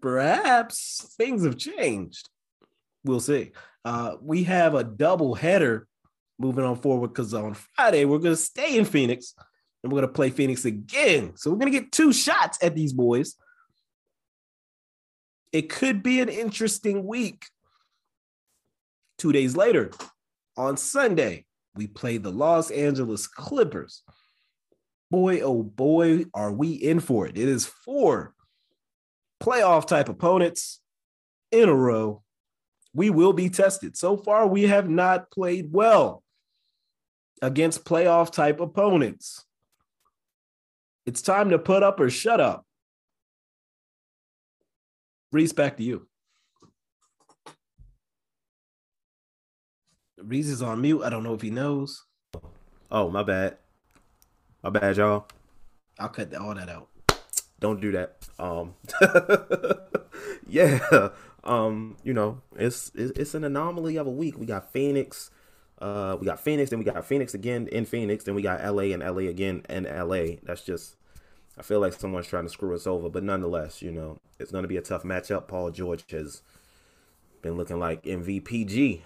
[0.02, 2.30] perhaps things have changed?
[3.04, 3.52] We'll see.
[3.86, 5.88] Uh, we have a double header
[6.40, 9.36] moving on forward because on Friday we're going to stay in Phoenix
[9.84, 11.34] and we're going to play Phoenix again.
[11.36, 13.36] So we're going to get two shots at these boys.
[15.52, 17.46] It could be an interesting week.
[19.24, 19.90] Two days later,
[20.58, 21.46] on Sunday,
[21.76, 24.04] we play the Los Angeles Clippers.
[25.10, 27.38] Boy, oh boy, are we in for it.
[27.38, 28.34] It is four
[29.42, 30.82] playoff type opponents
[31.54, 32.22] in a row.
[32.94, 33.96] We will be tested.
[33.96, 36.22] So far, we have not played well
[37.42, 39.46] against playoff type opponents.
[41.06, 42.66] It's time to put up or shut up.
[45.32, 46.10] Reese, back to you.
[50.26, 51.04] Reese is on mute.
[51.04, 52.04] I don't know if he knows.
[52.92, 53.58] Oh, my bad.
[54.64, 55.28] My bad, y'all.
[56.00, 56.90] I'll cut all that out.
[57.60, 58.18] Don't do that.
[58.40, 58.76] Um,
[60.48, 61.10] yeah.
[61.44, 64.38] Um, you know, it's, it's an anomaly of a week.
[64.38, 65.30] We got Phoenix
[65.84, 68.84] uh, we got Phoenix, then we got Phoenix again in Phoenix, then we got LA
[68.94, 70.38] and LA again in LA.
[70.44, 70.96] That's just,
[71.58, 74.64] I feel like someone's trying to screw us over, but nonetheless, you know, it's going
[74.64, 75.50] to be a tough matchup.
[75.50, 76.42] Paul George has
[77.42, 79.02] been looking like MVPG.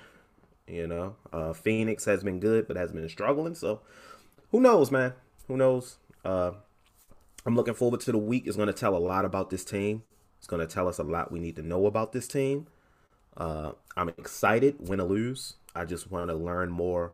[0.67, 3.55] You know, uh, Phoenix has been good, but has been struggling.
[3.55, 3.81] So,
[4.51, 5.13] who knows, man?
[5.47, 5.97] Who knows?
[6.25, 6.51] Uh,
[7.45, 8.45] I'm looking forward to the week.
[8.45, 10.03] It's going to tell a lot about this team.
[10.37, 12.67] It's going to tell us a lot we need to know about this team.
[13.37, 15.55] Uh, I'm excited, win or lose.
[15.73, 17.13] I just want to learn more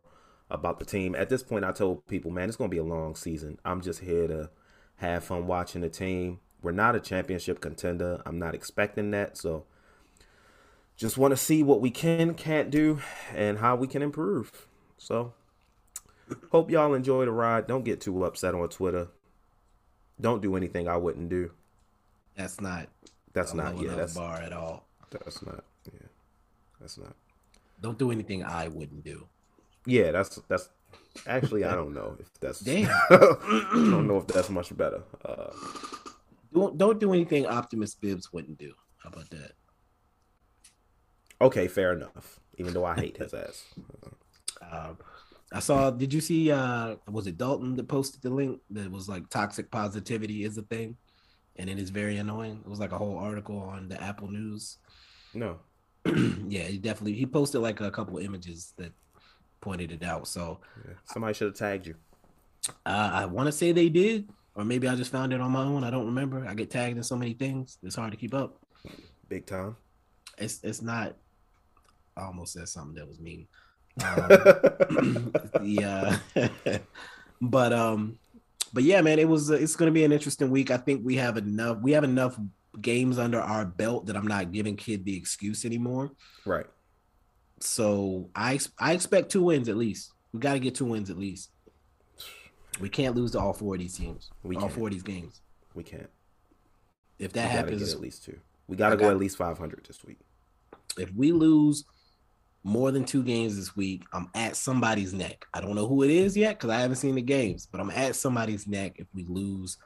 [0.49, 1.15] about the team.
[1.15, 3.59] At this point, I told people, man, it's going to be a long season.
[3.63, 4.49] I'm just here to
[4.97, 6.39] have fun watching the team.
[6.61, 8.21] We're not a championship contender.
[8.25, 9.37] I'm not expecting that.
[9.37, 9.65] So
[10.97, 12.99] just want to see what we can, can't do,
[13.33, 14.67] and how we can improve.
[14.97, 15.33] So
[16.51, 17.67] hope y'all enjoy the ride.
[17.67, 19.07] Don't get too upset on Twitter.
[20.19, 21.51] Don't do anything I wouldn't do.
[22.35, 22.87] That's not.
[23.33, 23.79] That's not.
[23.79, 24.85] Yeah, that's bar at all.
[25.09, 25.63] That's not.
[25.91, 26.07] Yeah,
[26.79, 27.15] that's not.
[27.81, 29.27] Don't do anything I wouldn't do.
[29.85, 30.69] Yeah, that's that's
[31.27, 32.89] actually I don't know if that's damn.
[33.09, 33.17] I
[33.73, 35.03] don't know if that's much better.
[35.25, 35.51] Uh,
[36.53, 38.73] don't don't do anything Optimus Bibs wouldn't do.
[39.03, 39.51] How about that?
[41.43, 42.39] Okay, fair enough.
[42.57, 43.65] Even though I hate his ass.
[44.71, 44.97] Um,
[45.51, 45.91] I saw.
[45.91, 46.51] Did you see?
[46.51, 50.61] uh Was it Dalton that posted the link that was like toxic positivity is a
[50.63, 50.95] thing,
[51.57, 52.61] and it is very annoying.
[52.65, 54.77] It was like a whole article on the Apple News.
[55.33, 55.59] No.
[56.47, 58.93] yeah, he definitely he posted like a couple images that
[59.61, 60.27] pointed it out.
[60.27, 60.93] So yeah.
[61.05, 61.95] somebody should have tagged you.
[62.85, 65.63] Uh, I want to say they did, or maybe I just found it on my
[65.63, 65.83] own.
[65.83, 66.45] I don't remember.
[66.47, 68.57] I get tagged in so many things; it's hard to keep up.
[69.27, 69.75] Big time.
[70.37, 71.15] It's it's not.
[72.15, 73.47] I almost said something that was mean.
[74.03, 75.31] Um,
[75.63, 76.17] yeah,
[77.41, 78.17] but um,
[78.73, 79.51] but yeah, man, it was.
[79.51, 80.71] It's going to be an interesting week.
[80.71, 81.77] I think we have enough.
[81.79, 82.39] We have enough
[82.81, 86.11] games under our belt that I'm not giving Kidd the excuse anymore.
[86.43, 86.65] Right.
[87.59, 90.11] So I I expect two wins at least.
[90.33, 91.51] We got to get two wins at least.
[92.79, 94.31] We can't lose to all four of these teams.
[94.41, 94.73] We all can't.
[94.73, 95.41] four of these games.
[95.75, 96.09] We can't.
[97.19, 98.39] If that happens, at least two.
[98.67, 100.17] We got to go got, at least 500 this week.
[100.97, 101.85] If we lose
[102.63, 105.45] more than two games this week, I'm at somebody's neck.
[105.53, 107.89] I don't know who it is yet because I haven't seen the games, but I'm
[107.89, 109.77] at somebody's neck if we lose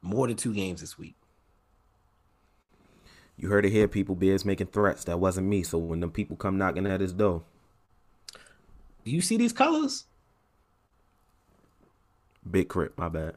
[0.00, 1.16] more than two games this week.
[3.36, 4.14] You heard it here, people.
[4.14, 5.04] Bears making threats.
[5.04, 5.62] That wasn't me.
[5.62, 7.42] So when them people come knocking at his door,
[9.04, 10.04] do you see these colors?
[12.48, 13.34] Big crip, my bad.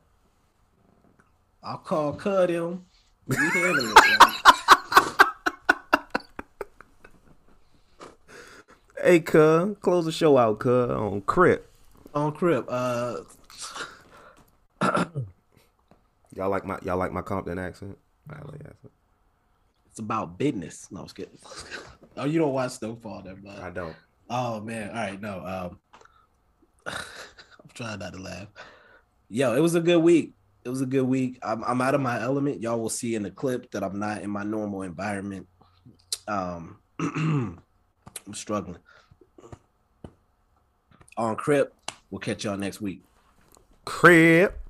[1.64, 2.86] I'll call cut him.
[3.28, 4.25] We it.
[9.06, 11.70] Hey, cuz, close the show out, cuz, on Crip.
[12.16, 12.66] On Crip.
[12.68, 13.18] Uh
[16.36, 18.00] Y'all like my y'all like my Compton accent?
[18.32, 18.76] accent.
[19.92, 20.88] It's about business.
[20.90, 21.38] No, I was kidding.
[22.18, 23.96] oh, you don't watch Snowfall, then, but I don't.
[24.28, 24.90] Oh man.
[24.90, 25.46] All right, no.
[25.46, 25.80] Um
[26.88, 28.48] I'm trying not to laugh.
[29.30, 30.34] Yo, it was a good week.
[30.64, 31.38] It was a good week.
[31.44, 32.60] I'm, I'm out of my element.
[32.60, 35.46] Y'all will see in the clip that I'm not in my normal environment.
[36.28, 38.80] Um I'm struggling.
[41.18, 41.74] On Crip,
[42.12, 43.02] we'll catch y'all next week.
[43.86, 44.65] Crip.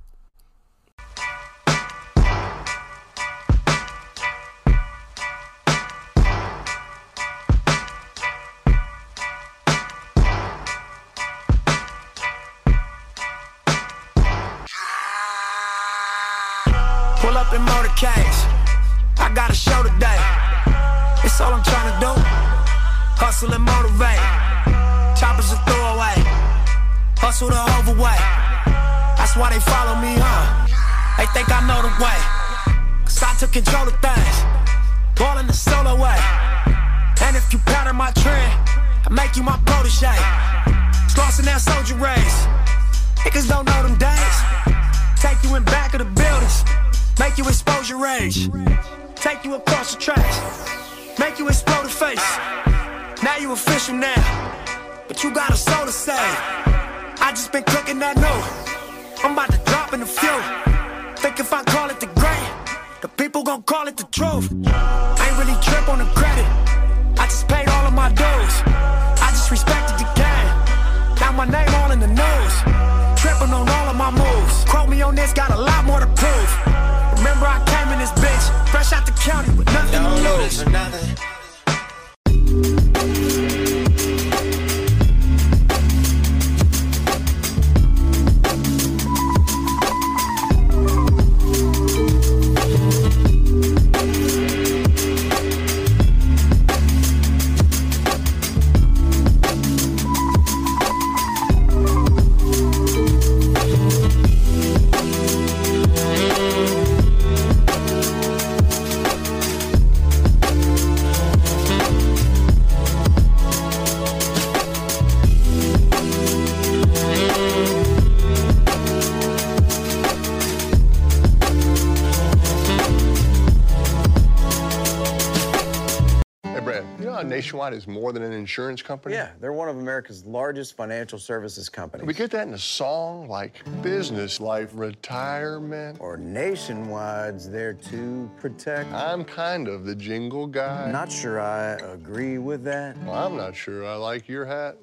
[127.76, 129.16] Is more than an insurance company?
[129.16, 132.08] Yeah, they're one of America's largest financial services companies.
[132.08, 135.98] We get that in a song like business, life, retirement.
[136.00, 138.92] Or Nationwide's there to protect.
[138.92, 140.90] I'm kind of the jingle guy.
[140.92, 142.98] Not sure I agree with that.
[143.04, 144.78] Well, I'm not sure I like your hat.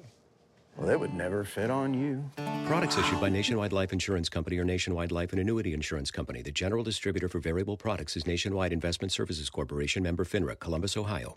[0.77, 2.23] Well, it would never fit on you.
[2.65, 6.41] Products issued by Nationwide Life Insurance Company or Nationwide Life and Annuity Insurance Company.
[6.41, 11.35] The general distributor for variable products is Nationwide Investment Services Corporation, member FINRA, Columbus, Ohio.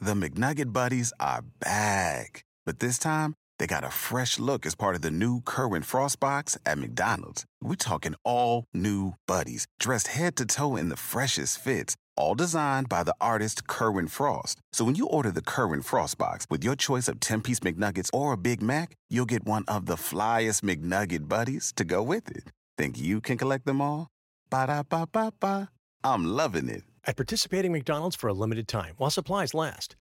[0.00, 2.44] The McNugget Buddies are back.
[2.66, 6.18] But this time, they got a fresh look as part of the new Kerwin Frost
[6.18, 7.44] box at McDonald's.
[7.62, 12.88] We're talking all new buddies, dressed head to toe in the freshest fits, all designed
[12.88, 14.58] by the artist Kerwin Frost.
[14.72, 18.10] So when you order the Kerwin Frost box with your choice of 10 piece McNuggets
[18.12, 22.28] or a Big Mac, you'll get one of the flyest McNugget buddies to go with
[22.30, 22.50] it.
[22.76, 24.08] Think you can collect them all?
[24.50, 25.70] Ba da ba ba ba.
[26.02, 26.82] I'm loving it.
[27.06, 29.94] At participating McDonald's for a limited time while supplies last.